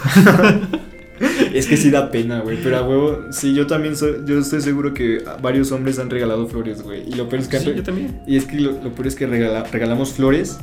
[1.53, 2.57] Es que sí da pena, güey.
[2.61, 4.23] Pero a huevo, sí, yo también soy.
[4.25, 7.07] Yo estoy seguro que varios hombres han regalado flores, güey.
[7.07, 7.59] Y lo peor es que.
[7.59, 8.21] Sí, yo también.
[8.27, 10.59] Y es que lo, lo peor es que regala- regalamos flores,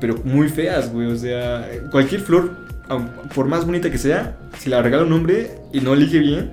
[0.00, 1.06] pero muy feas, güey.
[1.08, 2.52] O sea, cualquier flor,
[3.34, 6.52] por más bonita que sea, si la regala un hombre y no elige bien,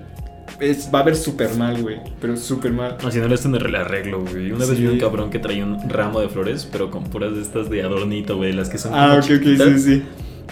[0.59, 1.97] es, va a ver súper mal, güey.
[2.21, 2.97] Pero súper mal.
[3.03, 4.51] Así no le hacen el arreglo, güey.
[4.51, 4.83] Una vez Sí.
[4.83, 7.81] vi un cabrón que traía un ramo de flores, pero con puras de estas de
[7.83, 8.53] adornito, güey.
[8.53, 10.03] Las que son Ah, ok, ok, chiquitas, sí, sí.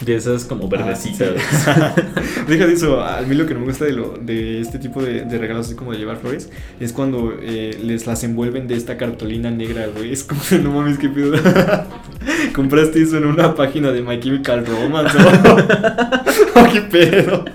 [0.01, 1.33] De esas como verdecitas.
[1.67, 2.01] Ah, sí.
[2.47, 5.01] Deja de eso, a mí lo que no me gusta de, lo, de este tipo
[5.01, 8.75] de, de regalos, así como de llevar flores, es cuando eh, les las envuelven de
[8.75, 10.11] esta cartulina negra, güey.
[10.11, 11.33] Es como, no mames, qué pedo.
[12.53, 17.45] ¿Compraste eso en una página de My Chemical Romance o, o qué pedo?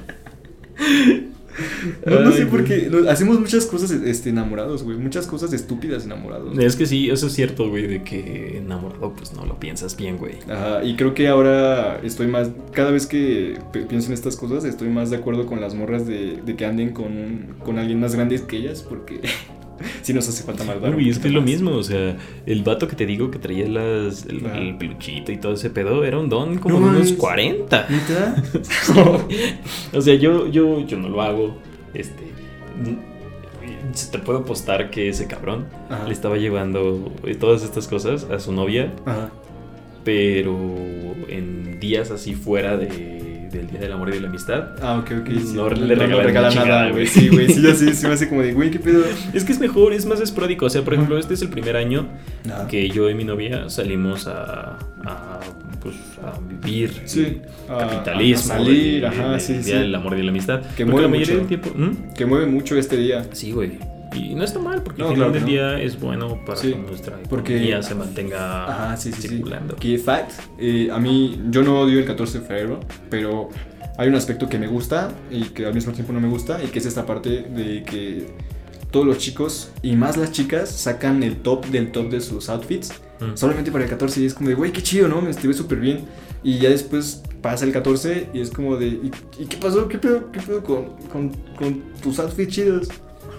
[2.06, 2.90] No, no sé por qué.
[3.08, 4.96] hacemos muchas cosas este, enamorados, güey.
[4.96, 6.58] Muchas cosas estúpidas enamorados.
[6.58, 10.16] Es que sí, eso es cierto, güey, de que enamorado pues no lo piensas bien,
[10.16, 10.34] güey.
[10.50, 12.50] Ajá, y creo que ahora estoy más.
[12.72, 16.38] Cada vez que pienso en estas cosas, estoy más de acuerdo con las morras de,
[16.44, 19.20] de que anden con, un- con alguien más grande que ellas, porque
[20.02, 20.76] sí nos hace falta más.
[20.94, 23.66] Uy, es que es lo mismo, o sea, el vato que te digo que traía
[23.68, 27.18] las, el, peluchito y todo ese pedo era un don como No de unos mames.
[27.18, 27.86] 40.
[27.88, 28.42] ¿Neta?
[29.92, 31.56] O sea, yo, yo, yo no lo hago.
[31.94, 32.22] Este.
[32.84, 32.98] n-
[34.12, 36.06] Te puedo apostar que ese cabrón Ajá.
[36.06, 39.30] le estaba llevando eh, todas estas cosas a su novia, Ajá.
[40.04, 40.56] pero
[41.28, 44.70] en días así fuera de, del Día del Amor y de la Amistad.
[44.82, 45.28] Ah, ok, ok.
[45.38, 45.52] sí.
[45.54, 46.92] No le regalan regala nada, güey.
[46.92, 47.06] güey.
[47.06, 47.48] Sí, güey.
[47.52, 49.02] Sí, así se me hace como de, güey, ¿qué pedo?
[49.34, 50.66] Es que es mejor, es más esporádico.
[50.66, 52.06] O sea, por ejemplo, este es el primer año
[52.68, 55.40] que yo y mi novia salimos a, a,
[55.80, 57.40] pues, a vivir Sí.
[57.68, 59.72] el A- capitalismo, a salir, de- ajá, de- sí, del sí.
[59.72, 60.60] Del Amor y de la Amistad.
[60.60, 61.48] Que Porque mueve la mayoría mucho.
[61.48, 61.70] del tiempo...
[61.78, 62.12] ¿Mm?
[62.14, 63.24] Que mueve mucho este día.
[63.32, 63.78] Sí, güey.
[64.14, 65.48] Y no está mal, porque No, al final claro del no.
[65.48, 69.28] día es bueno para Sí, que nuestra porque- economía se mantenga Ajá, sí, sí, sí.
[69.28, 69.76] circulando.
[69.76, 73.50] Que fact, eh, a mí, yo no odio el 14 de febrero, pero
[73.98, 76.68] hay un aspecto que me gusta y que al mismo tiempo no me gusta, y
[76.68, 78.26] que es esta parte de que
[78.90, 82.92] todos los chicos, y más las chicas, sacan el top del top de sus outfits,
[83.20, 83.34] Mm.
[83.36, 85.20] solamente para el 14, y es como de, güey, qué chido, ¿no?
[85.20, 86.04] Me estuve súper bien.
[86.44, 89.88] Y ya después pasa el 14 y es como de, ¿y, y qué pasó?
[89.88, 92.88] ¿Qué pedo, qué pedo con, con, con tus outfits chidos?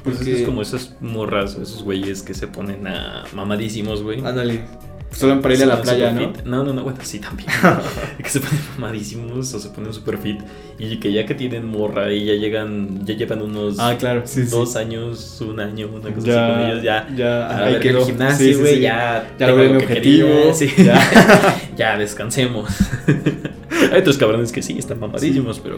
[0.04, 4.20] Pues es Porque- como esas morras o esos güeyes que se ponen a mamadísimos, güey.
[4.20, 4.66] Ándale,
[5.12, 6.20] solo para ir a la playa, ¿no?
[6.34, 6.44] fit.
[6.46, 7.50] No, no, no, bueno, sí también.
[8.24, 10.40] que se ponen mamadísimos o se ponen super fit.
[10.78, 14.44] Y que ya que tienen morra y ya llegan, ya llevan unos Ah, claro, sí,
[14.46, 14.50] sí.
[14.50, 17.08] dos años, un año, una cosa Ya, así con ellos, ya.
[17.16, 18.00] ya, a ver, quedó.
[18.00, 18.82] el gimnasio, Sí, sí, güey, sí.
[18.82, 19.30] ya.
[19.40, 20.30] Ya logré lo mi que objetivo.
[20.30, 20.70] quería, sí.
[20.84, 21.56] Ya.
[21.78, 22.70] ya descansemos.
[23.92, 25.78] Hay otros cabrones que sí, están mamadísimos, pero.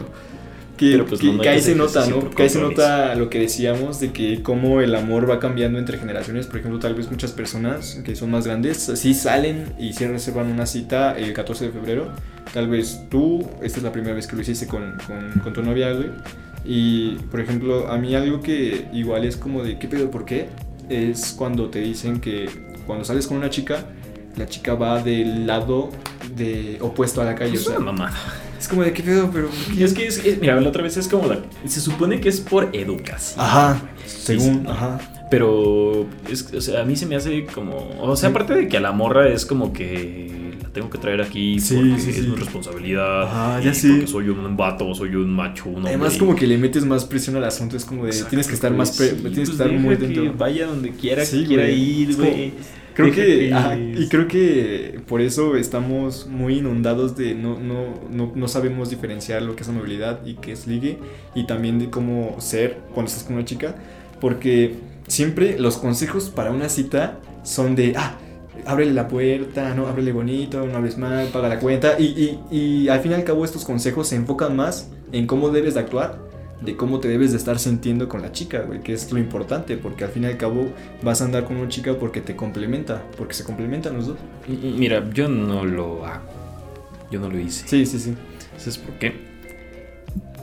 [0.82, 2.28] Que, Pero, pues, que- no, que ahí se nota, ¿no?
[2.30, 5.96] Que ahí se nota lo que decíamos de que cómo el amor va cambiando entre
[5.96, 6.46] generaciones.
[6.48, 10.48] Por ejemplo, tal vez muchas personas que son más grandes sí salen y sí reservan
[10.48, 12.10] una cita el 14 de febrero.
[12.52, 15.62] Tal vez tú, esta es la primera vez que lo hiciste con, con, con tu
[15.62, 16.10] novia, güey.
[16.64, 20.10] Y, por ejemplo, a mí algo que igual es como de, ¿qué pedo?
[20.10, 20.48] ¿Por qué?
[20.88, 22.48] Es cuando te dicen que
[22.88, 23.84] cuando sales con una chica,
[24.36, 25.90] la chica va del lado
[26.34, 27.54] de opuesto a la calle.
[27.54, 28.16] Es o sea, una mamada.
[28.62, 29.30] Es como de, ¿qué pedo?
[29.32, 29.48] Pero...
[29.76, 31.40] Y es que, es, es- mira, la otra vez es como la.
[31.66, 33.44] Se supone que es por educación.
[33.44, 34.66] Ajá, Sí, según, sí.
[34.68, 35.00] ajá.
[35.30, 37.90] Pero, es, o sea, a mí se me hace como.
[38.00, 38.34] O sea, Sí.
[38.34, 41.74] aparte de que a la morra es como que la tengo que traer aquí Sí,
[41.74, 42.22] porque sí, es sí.
[42.28, 43.22] mi responsabilidad.
[43.24, 43.88] Ajá, y ya sé.
[43.88, 47.34] Porque soy un vato, soy un macho, un Además, como que le metes más presión
[47.36, 49.56] al asunto, es como de Exacto, tienes que estar más, güey, pre- sí, tienes que
[49.56, 50.34] pues estar muy que dentro.
[50.36, 51.80] vaya donde quiera Sí, que quiera güey.
[52.02, 52.52] ir, güey.
[52.94, 53.54] Creo que,
[53.96, 59.42] y creo que por eso estamos muy inundados de no, no, no, no sabemos diferenciar
[59.42, 60.98] lo que es amabilidad y qué es ligue,
[61.34, 63.76] y también de cómo ser cuando estás con una chica,
[64.20, 64.74] porque
[65.06, 68.16] siempre los consejos para una cita son de, ah,
[68.66, 72.88] ábrele la puerta, no, ábrele bonito, no hables mal, paga la cuenta, y, y, y
[72.88, 76.31] al fin y al cabo estos consejos se enfocan más en cómo debes de actuar
[76.64, 79.76] de cómo te debes de estar sintiendo con la chica, güey, que es lo importante,
[79.76, 80.70] porque al fin y al cabo
[81.02, 84.18] vas a andar con una chica porque te complementa, porque se complementan los dos.
[84.46, 86.24] Mira, yo no lo hago.
[87.10, 87.66] Yo no lo hice.
[87.68, 88.14] Sí, sí, sí.
[88.56, 89.31] ¿Sabes por qué?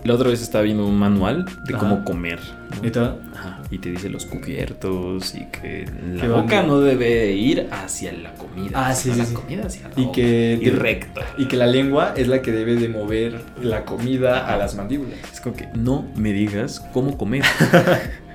[0.04, 1.80] La otra vez estaba viendo un manual de Ajá.
[1.80, 2.40] cómo comer.
[2.76, 2.82] ¿no?
[2.82, 3.16] ¿Neta?
[3.36, 5.86] Ajá, y te dice los cubiertos y que
[6.16, 6.64] la boca onda.
[6.64, 8.72] no debe ir hacia la comida.
[8.88, 9.34] Ah, sí, la sí.
[9.34, 10.16] comida hacia la Y boca.
[10.16, 11.22] que Y recto.
[11.38, 15.20] Y que la lengua es la que debe de mover la comida a las mandíbulas.
[15.34, 17.44] Es como que no me digas cómo comer.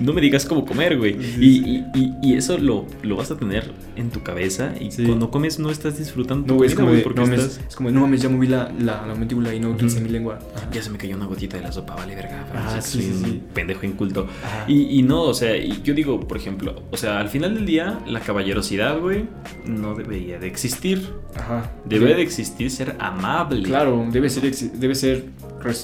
[0.00, 1.14] no me digas cómo comer, güey.
[1.14, 1.84] Sí, Y, sí.
[1.94, 4.72] y- y- y eso lo, lo vas a tener en tu cabeza.
[4.80, 5.04] Y Sí.
[5.04, 7.60] cuando comes no estás disfrutando No, tu güey, es como güey, de, porque no estás...
[7.68, 10.38] es como no mames, ya moví la, la, la mandíbula y no utilicé mi lengua.
[10.72, 12.46] Ya se me cayó una gotita de la sopa, vale, verga.
[12.54, 14.26] Ah, Soy un pendejo inculto.
[14.68, 17.66] Y, y no, o sea, y yo digo, por ejemplo, o sea, al final del
[17.66, 19.24] día, la caballerosidad, güey,
[19.66, 21.08] no debería de existir.
[21.34, 21.70] Ajá.
[21.84, 23.62] Debe de existir ser amable.
[23.62, 25.24] Claro, debe ser, debe ser,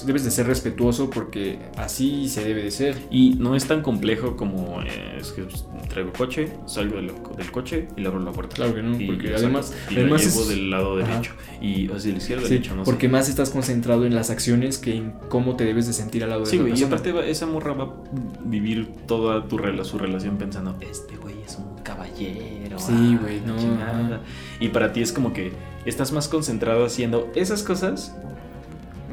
[0.05, 2.95] debes de ser respetuoso porque así se debe de ser.
[3.11, 7.51] Y no es tan complejo como eh, es que pues, traigo coche, salgo del, del
[7.51, 8.55] coche y le abro la puerta.
[8.55, 11.07] Claro que no, Y porque saco, además- y además la llevo es- del lado Ajá.
[11.11, 11.31] derecho.
[11.61, 13.11] Y o sea, del izquierdo, Sí, derecho, no porque sé.
[13.11, 16.41] más estás concentrado en las acciones que en cómo te debes de sentir al lado
[16.43, 17.93] de Sí, la güey, y aparte esa morra va a
[18.45, 22.77] vivir toda tu rela- su relación pensando, este güey es un caballero.
[22.79, 24.05] Sí, ah, güey, la no, chingada".
[24.15, 24.19] ajá.
[24.59, 25.51] Y para ti es como que
[25.85, 28.15] estás más concentrado haciendo esas cosas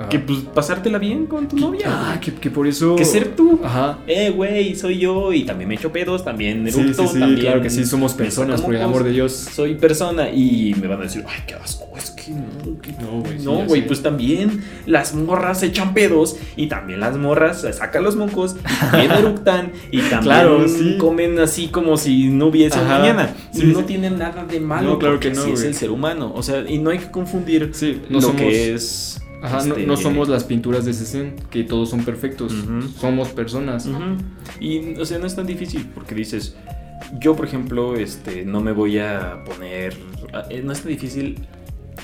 [0.00, 0.08] Ajá.
[0.08, 1.84] que pues pasártela bien con tu novia.
[1.86, 2.96] Ah, que, que por eso.
[2.96, 3.60] que ser tú.
[3.62, 3.98] Ajá.
[4.06, 7.40] Eh, güey, soy yo y también me echo pedos, también Sí, eructo, sí, sí, también
[7.40, 9.32] claro que sí, somos personas, por el amor de Dios.
[9.32, 13.20] Soy persona y me van a decir, ay, qué asco, es que no, que- No,
[13.20, 18.16] güey, no, güey, pues también las morras echan pedos y también las morras sacan los
[18.16, 20.96] mocos y también eructan y también Claro, sí.
[20.98, 23.34] comen así como si no hubiese Ajá, mañana.
[23.52, 23.84] sí, y no sí.
[23.86, 26.32] tienen nada de malo No, claro que no, así es el ser humano.
[26.34, 29.20] O sea, y no hay que confundir Sí, no lo somos- que es.
[29.42, 32.52] Ajá, no, este, no somos las pinturas de Cesen, que todos son perfectos.
[32.98, 33.88] Somos personas.
[34.60, 36.56] Y, o sea, no es tan difícil porque dices,
[37.20, 39.96] yo, por ejemplo, este, no me voy a poner,
[40.50, 41.46] eh, no es tan difícil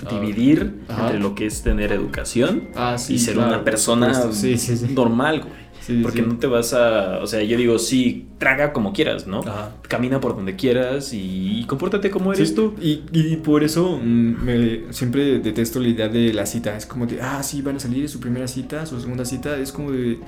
[0.05, 1.05] Ah, dividir ajá.
[1.07, 3.15] entre lo que es tener educación Ah, sí.
[3.15, 4.35] y ser claro, una persona supuesto.
[4.43, 4.89] Sí, sí, sí.
[4.93, 5.53] normal, güey.
[5.87, 6.27] Sí, Porque sí.
[6.27, 9.41] no te vas a, o sea, yo digo, sí, traga como quieras, ¿no?
[9.41, 9.77] Ajá.
[9.89, 12.75] Camina por donde quieras y, y compórtate como eres Sí, tú.
[12.81, 16.77] Y, y por eso mm, me, siempre detesto la idea de la cita.
[16.77, 19.57] Es como de, ah, sí, van a salir, es su primera cita, su segunda cita.
[19.59, 20.19] Es como de.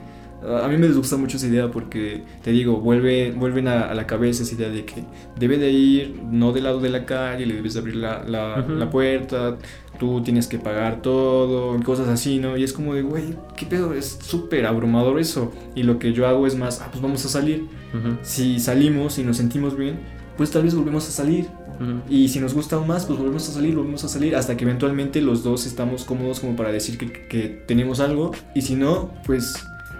[0.41, 4.07] A mí me disgusta mucho esa idea porque, te digo, vuelve, vuelven a, a la
[4.07, 5.03] cabeza esa idea de que
[5.39, 8.61] debe de ir no del lado de la calle, le debes de abrir la, la,
[8.65, 8.75] Ujú.
[8.77, 9.59] la puerta,
[9.99, 12.57] tú tienes que pagar todo, cosas así, ¿no?
[12.57, 13.95] Y es como de, güey, ¿qué pedo?
[13.95, 15.51] Es súper abrumador eso.
[15.75, 17.63] Y lo que yo hago es más, ah, pues vamos a salir.
[17.93, 19.99] Ujú, Si salimos y nos sentimos bien,
[20.37, 21.47] pues tal vez volvemos a salir.
[22.09, 24.65] Y si nos gusta aún más, pues volvemos a salir, volvemos a salir, hasta que
[24.65, 28.33] eventualmente los dos estamos cómodos como para decir que, que tenemos algo.
[28.53, 29.55] Y si no, pues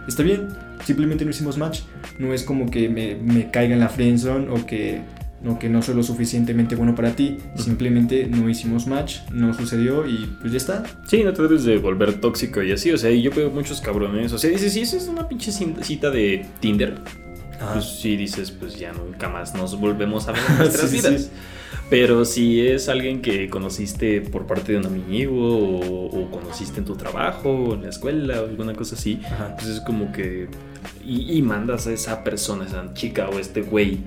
[0.09, 0.49] está bien,
[0.85, 1.81] simplemente no hicimos match.
[2.19, 5.03] No es como que me, me caiga en la friendzone o que,
[5.47, 7.39] o que no soy lo suficientemente bueno para ti.
[7.57, 10.83] Simplemente no hicimos match, no sucedió y pues ya está.
[11.07, 14.33] Sí, no te debes de volver tóxico y así, o sea, yo veo muchos cabrones,
[14.33, 16.95] o sea, dices, sí, eso es una pinche cita de Tinder,
[17.73, 21.23] pues sí dices, pues ya nunca más nos volvemos a ver en nuestras sí, vidas.
[21.23, 21.31] sí.
[21.91, 26.85] Pero si es alguien que conociste por parte de un amigo o, o conociste en
[26.85, 29.55] tu trabajo o en la escuela o alguna cosa así, Ajá.
[29.57, 30.49] pues es como que...
[31.05, 34.01] Y, y mandas a esa persona, esa chica o este güey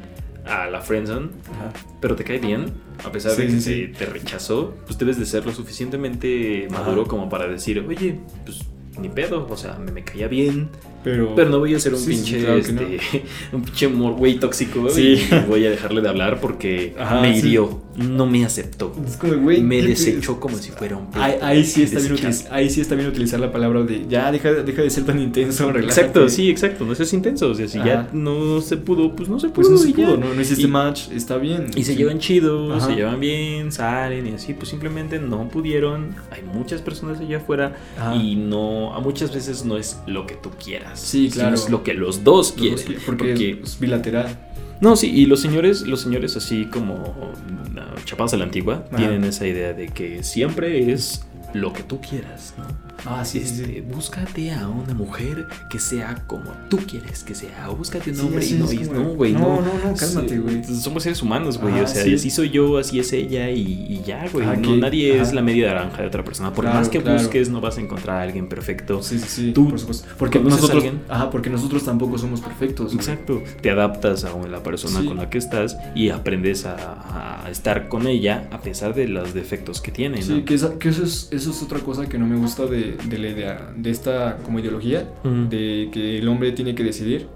[0.45, 1.73] a la friendzone, Ajá.
[1.99, 2.65] pero te cae bien,
[3.03, 6.67] a pesar Sí, de que sí, te, te rechazó, pues debes de ser lo suficientemente
[6.71, 7.09] maduro Ajá.
[7.09, 8.59] como para decir, oye, pues
[8.99, 10.69] ni pedo, o sea, me, me caía bien,
[11.03, 12.81] Pero, pero no voy a ser un Sí, sí, pinche, claro que no.
[12.81, 15.19] este, un pinche güey tóxico Sí.
[15.31, 19.34] y voy a dejarle de hablar porque Ajá, me hirió, no me aceptó, Es como,
[19.36, 22.36] güey, me ¿qué te- desechó como si fuera un Ahí, ahí sí está bien desechable.
[22.38, 25.19] utiliz- ahí sí está bien utilizar la palabra de ya deja, deja de ser tan
[25.19, 25.99] intenso, relájate.
[26.01, 28.10] Exacto, sí, exacto, no seas intenso, o sea, si ya Ajá.
[28.13, 29.56] no se pudo, pues no se pudo.
[29.56, 29.95] Pues no se ya.
[29.95, 31.67] pudo, no, no hiciste Y- match, está bien.
[31.75, 31.97] Y se Sí.
[31.97, 32.88] llevan chido, Ajá.
[32.88, 36.15] se llevan bien, salen y así, pues simplemente no pudieron.
[36.32, 38.15] Hay muchas personas allá afuera Ajá.
[38.15, 40.99] y no, a muchas veces no es lo que tú quieras.
[40.99, 41.56] Sí, sino claro.
[41.56, 42.75] es lo que los dos Los quieren.
[42.77, 44.38] dos qui- porque, porque- es bilateral.
[44.81, 47.31] No, sí, y los señores, los señores así como
[47.73, 48.97] no, chapados a la antigua, Ajá.
[48.97, 52.90] tienen esa idea de que siempre es lo que tú quieras, ¿no?
[53.05, 53.81] Ah, sí, Este, sí.
[53.81, 57.69] búscate a una mujer que sea como tú quieres que sea.
[57.69, 59.33] O búscate un Sí, hombre y no, es y como- no, güey.
[59.33, 60.63] No, No, no, no, cálmate, güey.
[60.63, 61.79] Somos seres humanos, güey.
[61.81, 62.13] O sea, sí.
[62.13, 64.45] así soy yo, así es ella y, y ya, güey.
[64.45, 66.53] Ajá, no, nadie es la media naranja de otra persona.
[66.53, 67.17] Por Claro, más que claro.
[67.19, 69.01] busques, no vas a encontrar a alguien perfecto.
[69.01, 69.51] Sí, sí, sí.
[69.53, 70.07] Tú por supuesto.
[70.17, 72.87] Porque nosotros, ajá, porque nosotros tampoco somos perfectos.
[72.87, 72.97] güey.
[72.97, 73.41] Exacto.
[73.61, 78.07] Te adaptas a la persona con la que estás y aprendes a, a estar con
[78.07, 80.45] ella a pesar de los defectos que tiene, Sí, ¿no?
[80.45, 83.17] que, esa- que eso, es, eso es otra cosa que no me gusta de, de
[83.17, 85.10] la idea, de esta como ideología,
[85.49, 87.27] de que el hombre tiene que decidir,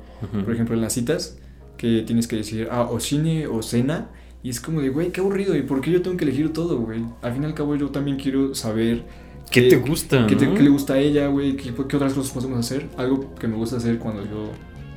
[0.43, 1.37] por ejemplo en las citas,
[1.77, 4.09] que tienes que decidir, ah, o cine o cena,
[4.43, 6.77] y es como de, güey, qué aburrido, ¿y por qué yo tengo que elegir todo,
[6.79, 7.01] güey?
[7.21, 9.03] Al fin y al cabo yo también quiero saber
[9.51, 10.25] ¿Qué te gusta?
[10.27, 11.55] ¿Qué, te- qué le gusta a ella, güey?
[11.55, 12.87] ¿Qué, qué otras cosas podemos hacer?
[12.97, 14.51] Algo que me gusta hacer cuando yo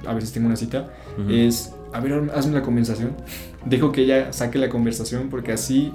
[0.09, 0.91] a veces tengo una cita
[1.29, 3.11] es, a ver, hazme la conversación.
[3.67, 5.93] Dejo que ella saque la conversación porque así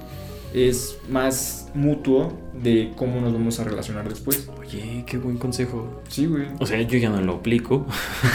[0.53, 4.49] es más mutuo de cómo nos vamos a relacionar después.
[4.59, 6.01] Oye, qué buen consejo.
[6.07, 6.45] Sí, güey.
[6.59, 7.85] O sea, yo ya no lo aplico,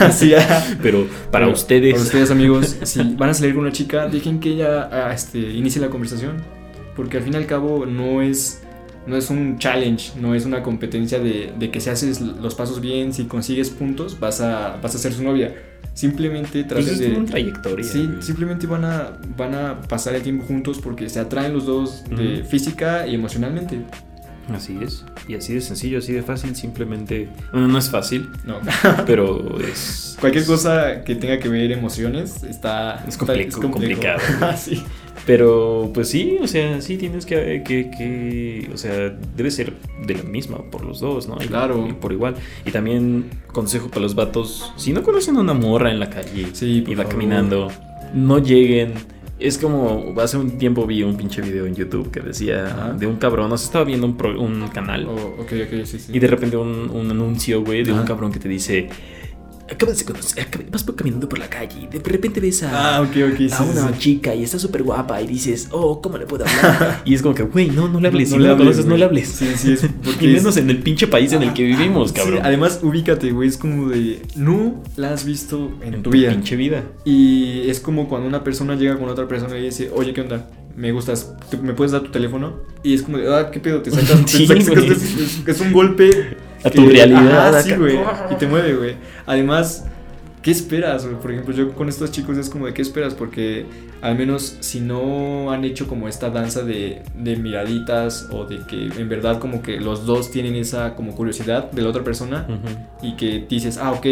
[0.00, 0.64] Así, ah.
[0.82, 1.92] pero para ustedes.
[1.92, 5.38] Para ustedes, amigos, si van a salir con una chica, dejen que ella ah, este,
[5.38, 6.42] inicie la conversación.
[6.96, 8.62] Porque al fin y al cabo no es,
[9.06, 12.80] no es un challenge, no es una competencia de, de que si haces los pasos
[12.80, 15.54] bien, si consigues puntos, vas a, vas a ser su novia.
[15.98, 17.16] Simplemente Pues traten es de...
[17.16, 17.84] una trayectoria.
[17.84, 18.22] Sí, güey.
[18.22, 22.44] simplemente van a, van a pasar el tiempo juntos porque se atraen los dos de
[22.44, 23.80] física y emocionalmente.
[24.54, 25.04] Así es.
[25.26, 27.28] Y así de sencillo, así de fácil, simplemente.
[27.52, 28.60] Bueno, no es fácil, No.
[29.06, 30.16] pero es.
[30.20, 33.72] Cualquier es- cosa que tenga que ver emociones está Es está- complejo, complejo.
[34.00, 34.20] complicado.
[34.40, 34.82] Ah, sí.
[35.28, 39.74] Pero pues sí, o sea, sí tienes que, que, que- O sea, debe ser
[40.06, 41.36] de la misma por los dos, ¿no?
[41.38, 41.86] Y- Claro.
[41.86, 42.34] y por igual.
[42.64, 46.46] Y también consejo para los vatos: si no conocen a una morra en la calle
[46.54, 47.10] Sí, y va favor.
[47.12, 47.68] caminando,
[48.14, 48.94] no lleguen.
[49.38, 52.92] Es como, hace un tiempo vi un pinche video en YouTube que decía Ajá.
[52.94, 55.98] de un cabrón, no se estaba viendo un, pro- un canal Oh, ok, ok, sí,
[56.00, 56.10] sí.
[56.12, 58.88] y de repente un, un anuncio, güey, de un cabrón que te dice,
[59.70, 63.10] acabas de conocer, vas caminando por la calle y de repente ves a, Ah, ok,
[63.32, 63.98] ok, sí, a sí, una sí.
[63.98, 67.02] chica y está súper guapa y dices, oh, ¿cómo le puedo hablar?
[67.04, 68.86] y es como que, güey, no, no le hables, No si le no, hables, conoces,
[68.86, 69.28] no le hables.
[69.28, 72.10] Sí, sí, es porque y es- menos en el pinche país en el que vivimos,
[72.10, 72.40] Sí, cabrón.
[72.42, 73.48] además, ubícate, güey.
[73.48, 74.22] Es como de.
[74.36, 76.30] No la has visto en, en tu vida.
[76.30, 76.84] pinche vida.
[77.04, 80.48] Y es como cuando una persona llega con otra persona y dice, oye, ¿qué onda?
[80.76, 82.60] Me gustas, ¿tú- ¿me puedes dar tu teléfono?
[82.84, 83.82] Y es como de, ah, ¿qué pedo?
[83.82, 86.36] Te sacas, te Sí, sacas- es- es un golpe.
[86.64, 87.98] A tu realidad, Ajá, sí, güey.
[88.30, 88.96] Y te mueve, güey.
[89.26, 89.84] Además,
[90.42, 91.04] ¿qué esperas?
[91.04, 93.14] Por ejemplo, yo con estos chicos es como de, ¿qué esperas?
[93.14, 93.66] Porque
[94.00, 98.86] al menos si no han hecho como esta danza de, de miraditas o de que
[99.00, 103.06] en verdad como que los dos tienen esa como curiosidad de la otra persona Ujú.
[103.06, 104.06] y que dices, ah, ok,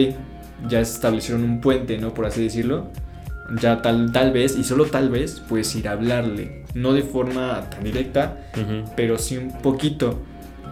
[0.69, 2.15] ya establecieron un puente, ¿no?
[2.15, 2.89] Por así decirlo.
[3.63, 6.65] Ya tal, tal vez, y solo tal vez, puedes ir a hablarle.
[6.75, 8.91] No de forma tan directa, Ujú.
[8.97, 10.19] pero sí un poquito.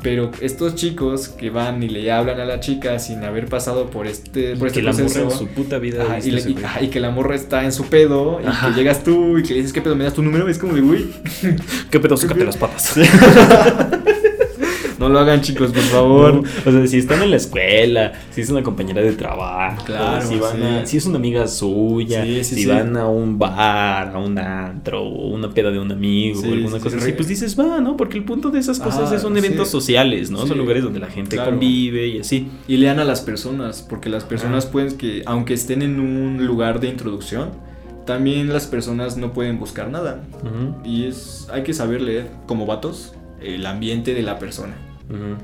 [0.04, 4.06] Pero estos chicos que van y le hablan a la chica sin haber pasado por
[4.06, 6.04] este, por este que la morra en su puta vida.
[6.04, 8.68] ajá, y, le- y- ajá, y que la morra está en su pedo y Ajá.
[8.68, 9.96] que llegas tú y que le dices, ¿qué pedo?
[9.96, 10.46] ¿Me das tu número?
[10.48, 11.10] Es como de, uy,
[11.90, 12.16] ¿Qué pedo?
[12.18, 12.92] Sácate las patas.
[15.08, 16.34] no lo hagan chicos, por favor.
[16.64, 20.26] No, o sea, si están en la escuela, si es una compañera de trabajo, Claro,
[20.26, 20.62] si, van sí.
[20.62, 24.38] a- si es una amiga suya, Sí, sí, si van a un bar, a un
[24.38, 27.96] antro, una peda de un amigo, alguna cosa sí, así, pues dices, va, ¿no?
[27.96, 30.46] Porque el punto de esas cosas Ah, es son eventos sociales, ¿no?
[30.46, 31.50] Son lugares donde la gente claro.
[31.52, 32.48] convive y así.
[32.68, 36.80] Y lean a las personas, porque las personas pueden que, aunque estén en un lugar
[36.80, 37.50] de introducción,
[38.06, 40.22] también las personas no pueden buscar nada.
[40.84, 44.74] Y es, hay que saber leer, como vatos, el ambiente de la persona.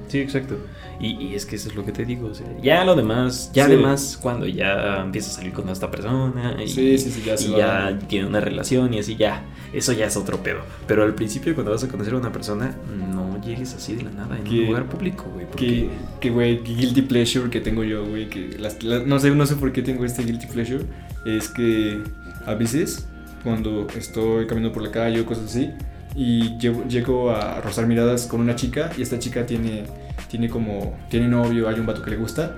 [0.08, 0.56] Sí, exacto.
[1.00, 2.28] Y, y es que eso es lo que te digo.
[2.28, 3.72] o sea, ya lo demás, ya Sí.
[3.72, 7.98] además, cuando ya empiezas a salir con esta persona y, Sí, sí, ya y ya
[8.08, 9.42] tiene una relación y así ya,
[9.72, 10.60] eso ya es otro pedo.
[10.86, 12.74] Pero al principio cuando vas a conocer a una persona,
[13.12, 15.44] no llegues así de la nada en un lugar público, güey.
[15.46, 19.18] Que, Porque que, güey, que guilty pleasure que tengo yo, güey, que las- las- no,
[19.18, 20.84] sé, no sé por qué tengo este guilty pleasure,
[21.26, 22.02] es que
[22.46, 23.06] a veces
[23.44, 25.70] cuando estoy caminando por la calle o cosas así,
[26.14, 29.84] y llevo- llego a rozar miradas con una chica y esta chica tiene,
[30.28, 32.56] tiene como, tiene novio, hay un vato que le gusta,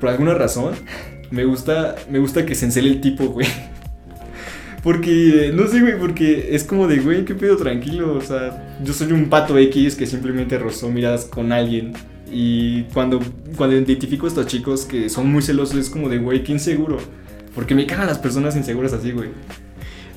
[0.00, 0.74] por alguna razón,
[1.30, 3.46] me gusta, me gusta que se encele el tipo, güey.
[4.82, 8.14] Porque, no sé, güey, porque es como de, güey, qué pedo, tranquilo.
[8.14, 11.92] O sea, yo soy un pato X que simplemente rozó miradas con alguien.
[12.32, 13.20] Y cuando,
[13.58, 16.96] cuando identifico a estos chicos que son muy celosos, es como de, güey, qué inseguro.
[17.54, 19.28] Porque me cagan las personas inseguras así, güey.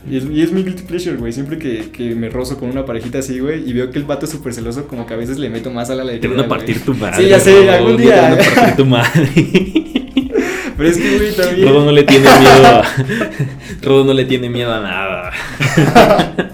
[0.10, 1.32] Y es, y es mi guilty pleasure, güey.
[1.32, 4.26] Siempre que, que me rozo con una parejita así, güey, y veo que el pato
[4.26, 6.22] es súper celoso, como que a veces le meto más a la alegría.
[6.22, 6.50] te van a güey.
[6.50, 7.24] partir tu madre.
[7.24, 8.46] Sí, ya sé, algún güey, Te van a día.
[8.54, 9.30] partir tu madre.
[10.76, 11.68] Pero es que, güey, también.
[11.70, 12.84] Rodo no le tiene miedo a...
[13.84, 15.32] Rodo no le tiene miedo a nada.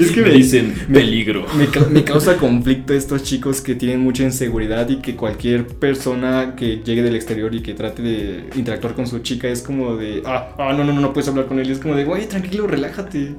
[0.00, 1.46] Es que me dicen peligro.
[1.56, 6.80] Me, me causa conflicto estos chicos que tienen mucha inseguridad y que cualquier persona que
[6.84, 10.54] llegue del exterior y que trate de interactuar con su chica es como de, ah,
[10.58, 11.68] ah, no, no, no, no puedes hablar con él.
[11.68, 13.34] Y es como de, güey, tranquilo, relájate.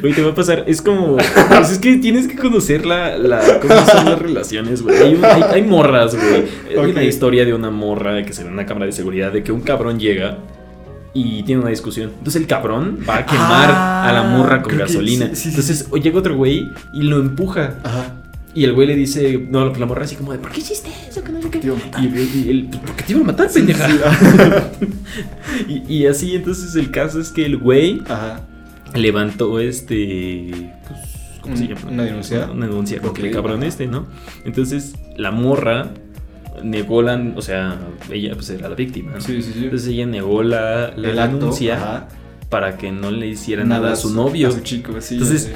[0.00, 1.16] Güey, te va a pasar, es como,
[1.48, 4.96] pues es que tienes que conocer la, la cómo son las relaciones, güey.
[4.96, 6.44] Hay, hay, hay morras, güey.
[6.78, 9.42] Hay una historia de una morra que se ve en una cámara de seguridad de
[9.42, 10.38] que un cabrón llega
[11.16, 12.10] y tiene una discusión.
[12.18, 15.28] Entonces el cabrón va a quemar Ah, a la morra con que gasolina.
[15.30, 17.74] sí, sí, sí, Entonces llega otro güey y lo empuja.
[17.84, 18.14] Ajá.
[18.54, 21.22] Y el güey le dice, no, la morra así como de, ¿por qué hiciste eso?
[21.22, 21.58] Que no sé qué.
[21.58, 23.86] Y, él, "Pues, ¿por qué te iba a matar, pendeja?
[25.68, 28.40] y, y así, entonces el caso es que el güey Ajá.
[28.94, 30.72] levantó este.
[30.88, 31.00] Pues,
[31.42, 31.80] ¿Cómo se llama?
[31.90, 32.48] una denuncia.
[32.50, 33.66] Una, denuncia contra Ok, el cabrón ajá.
[33.66, 34.06] este, ¿no?
[34.44, 35.90] Entonces la morra
[36.62, 37.20] negó la.
[37.36, 37.78] O sea,
[38.10, 39.12] ella pues era la víctima.
[39.14, 39.20] ¿no?
[39.20, 39.64] Sí, sí, sí.
[39.64, 42.08] Entonces ella negó la, la denuncia ajá.
[42.48, 44.48] para que no le hiciera nada, a su novio.
[44.48, 45.14] A su chico, sí.
[45.14, 45.52] Entonces.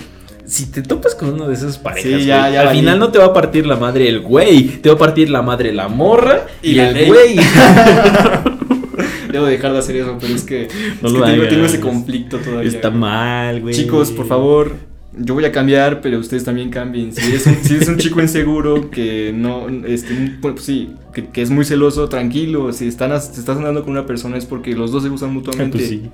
[0.47, 3.13] Si te topas con uno de esas parejas, Sí, ya- güey, ya al final no
[3.13, 5.87] te va a partir la madre el güey, te va a partir la madre la
[5.87, 7.07] morra y, Y la el ley.
[7.09, 7.37] güey.
[9.31, 10.67] Debo dejar de hacer eso, pero es que,
[11.01, 12.69] No es lo que tengo, tengo ese conflicto todavía.
[12.69, 13.75] Está mal, güey.
[13.75, 14.75] Chicos, por favor,
[15.23, 17.13] yo voy a cambiar, pero ustedes también cambien.
[17.13, 21.43] Si eres un, si eres un chico inseguro que no, este, pues sí, que, que
[21.43, 22.73] es muy celoso, tranquilo.
[22.73, 25.79] Si están, te estás andando con una persona es porque los dos se gustan mutuamente.
[25.79, 26.11] Pues sí.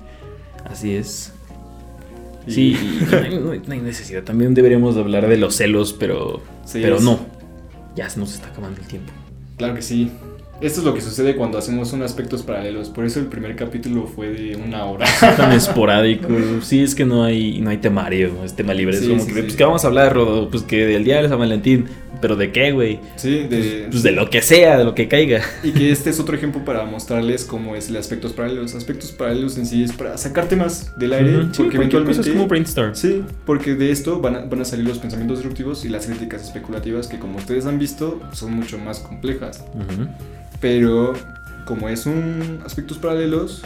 [0.65, 1.33] Así es.
[2.47, 2.77] Y- Sí,
[3.11, 4.23] y no, hay, no necesidad.
[4.23, 7.19] También deberíamos de hablar de los celos, pero, Sí, pero es- no.
[7.95, 9.11] Ya se nos está acabando el tiempo.
[9.57, 10.11] Claro que sí.
[10.59, 12.89] Esto es lo que sucede cuando hacemos un aspectos paralelos.
[12.89, 15.05] Por eso el primer capítulo fue de una hora.
[15.37, 16.27] Tan esporádico.
[16.61, 18.95] Sí, es que no hay, no hay temario, es tema libre.
[18.95, 20.49] es Sí, como sí, que, pues, ¿qué vamos a hablar, Rodo?
[20.49, 21.85] Pues que del día de San Valentín.
[22.21, 22.99] ¿Pero de qué, güey?
[23.15, 25.41] Sí, de, Pues de lo que sea, de lo que caiga.
[25.63, 28.73] Y que este es otro ejemplo para mostrarles cómo es el aspectos paralelos.
[28.75, 31.29] Aspectos paralelos en sí es para sacar temas del aire.
[31.37, 32.17] Ujú, sí, porque cualquier eventualmente.
[32.17, 32.95] cosa es como brainstorm.
[32.95, 36.43] Sí, porque de esto van a, van a salir los pensamientos disruptivos y las críticas
[36.43, 39.63] especulativas que como ustedes han visto son mucho más complejas.
[39.75, 40.07] Ujú.
[40.59, 41.13] Pero
[41.65, 43.61] como es un aspectos paralelos,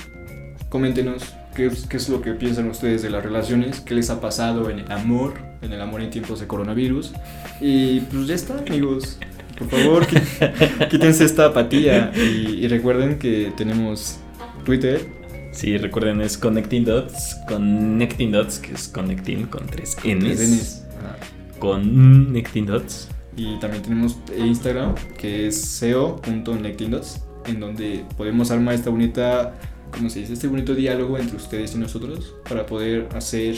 [0.69, 1.23] coméntenos
[1.55, 4.69] qué, es- qué es lo que piensan ustedes de las relaciones, qué les ha pasado
[4.69, 7.13] en el amor, en el amor en tiempos de coronavirus.
[7.59, 9.17] Y pues ya está, amigos.
[9.57, 10.07] Por favor,
[10.89, 14.17] quítense esta apatía y, y recuerden que tenemos
[14.65, 15.19] Twitter,
[15.53, 17.35] Sí, recuerden, es Connecting Dots.
[17.45, 20.23] Connecting Dots, que es Connecting con tres N's.
[20.37, 20.85] tres Ns.
[20.97, 21.17] Ajá.
[21.59, 23.09] Connecting Dots.
[23.35, 29.53] Y también tenemos Instagram, que es seo.nectindots, en donde podemos armar esta bonita,
[29.91, 30.33] ¿cómo se dice?
[30.33, 33.55] Este bonito diálogo entre ustedes y nosotros para poder hacer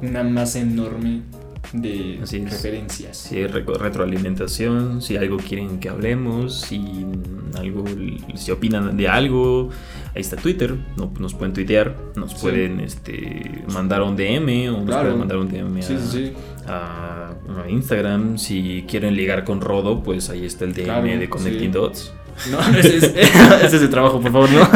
[0.00, 1.22] una masa enorme
[1.72, 3.16] de Así referencias.
[3.16, 6.82] Si retroalimentación, si algo quieren que hablemos, si
[7.56, 7.84] algo,
[8.34, 9.70] si opinan de algo,
[10.14, 12.36] ahí está Twitter, no, nos pueden tuitear, nos Sí.
[12.42, 15.02] pueden este, mandar un DM o nos Claro.
[15.02, 16.32] pueden mandar un DM a, Sí, sí, sí.
[16.66, 18.38] a- a Instagram.
[18.38, 21.72] Si quieren ligar con Rodo, pues ahí está el DM Claro, de Connecting.
[21.72, 22.12] Dots.
[22.50, 23.02] No, ese es,
[23.64, 24.68] ese es el trabajo, por favor, no.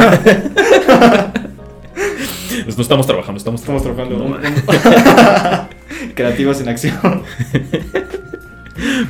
[2.65, 4.19] Pues no estamos trabajando, estamos, Estamos trabajando.
[4.19, 4.39] No,
[6.15, 7.23] Creativos en acción.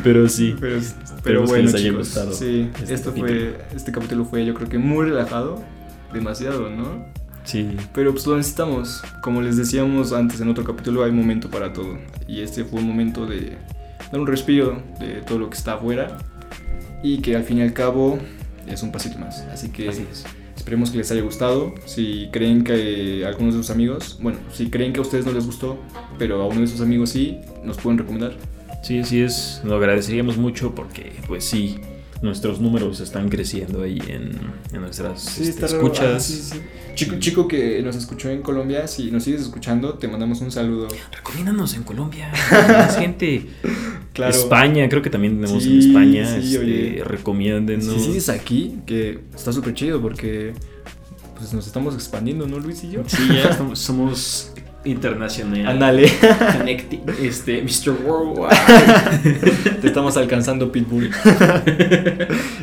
[0.02, 0.54] pero sí.
[0.60, 0.78] Pero,
[1.22, 3.28] pero Esperemos que bueno, les haya chicos, gustado sí, este esto capítulo.
[3.28, 5.62] fue, este capítulo fue, yo creo que muy relajado,
[6.12, 7.06] demasiado, ¿no?
[7.44, 7.76] Sí.
[7.94, 9.02] Pero pues lo necesitamos.
[9.22, 11.98] Como les decíamos antes en otro capítulo, hay momento para todo.
[12.28, 13.56] Y este fue un momento de
[14.12, 16.18] dar un respiro de todo lo que está afuera.
[17.02, 18.18] Y que al fin y al cabo
[18.68, 19.40] es un pasito más.
[19.52, 20.24] Así que Así es.
[20.56, 21.74] esperemos que les haya gustado.
[21.84, 25.46] Si creen que algunos de sus amigos, bueno, si creen que a ustedes no les
[25.46, 25.78] gustó,
[26.18, 28.36] pero a uno de sus amigos sí, nos pueden recomendar.
[28.82, 29.60] Sí, sí es.
[29.64, 31.78] Lo agradeceríamos mucho porque, pues sí,
[32.22, 34.38] nuestros números están creciendo ahí en,
[34.72, 36.14] en nuestras este, escuchas.
[36.14, 36.60] Ah, sí, sí.
[36.94, 40.88] Chico, chico que nos escuchó en Colombia, si nos sigues escuchando, te mandamos un saludo.
[41.12, 42.32] Recomiéndanos en Colombia.
[42.50, 43.46] Más gente.
[44.16, 44.34] Claro.
[44.34, 46.40] España, creo que también tenemos Sí, en España.
[46.40, 47.04] sí, este, oye.
[47.04, 47.84] recomiéndennos.
[47.92, 50.54] Si sigues aquí, que está súper chido porque
[51.36, 53.02] pues nos estamos expandiendo, ¿no, Luis y yo?
[53.06, 54.52] Sí, ya estamos- somos
[54.86, 55.66] internacional.
[55.66, 56.10] Ándale,
[56.56, 57.02] Connecting.
[57.22, 57.90] Este, Mr.
[58.06, 59.74] Worldwide.
[59.82, 61.10] te estamos alcanzando, Pitbull.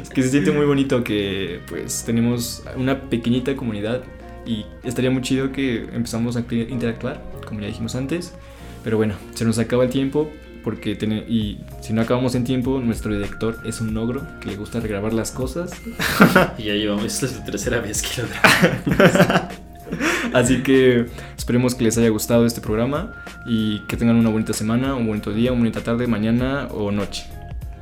[0.02, 4.02] es que se siente muy bonito que pues tenemos una pequeñita comunidad
[4.46, 8.34] y estaría muy chido que empezamos a interactuar, como ya dijimos antes.
[8.84, 10.30] Pero bueno, se nos acaba el tiempo
[10.64, 14.56] porque tiene, y si no acabamos en tiempo, nuestro director es un ogro que le
[14.56, 15.72] gusta regrabar las cosas.
[16.58, 17.06] y ya llevamos.
[17.06, 19.54] Esta es la tercera vez que lo grabamos.
[20.34, 21.06] Así que
[21.38, 23.14] esperemos que les haya gustado este programa
[23.46, 27.26] y que tengan una bonita semana, un bonito día, una bonita tarde, mañana o noche.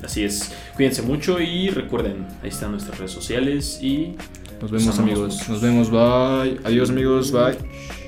[0.03, 0.51] Así es.
[0.75, 4.15] Cuídense mucho y recuerden, ahí están nuestras redes sociales y
[4.59, 5.47] Nos vemos amigos.
[5.47, 5.89] Nos vemos.
[5.89, 6.59] Bye.
[6.63, 7.31] Adiós amigos.
[7.31, 8.00] Bye.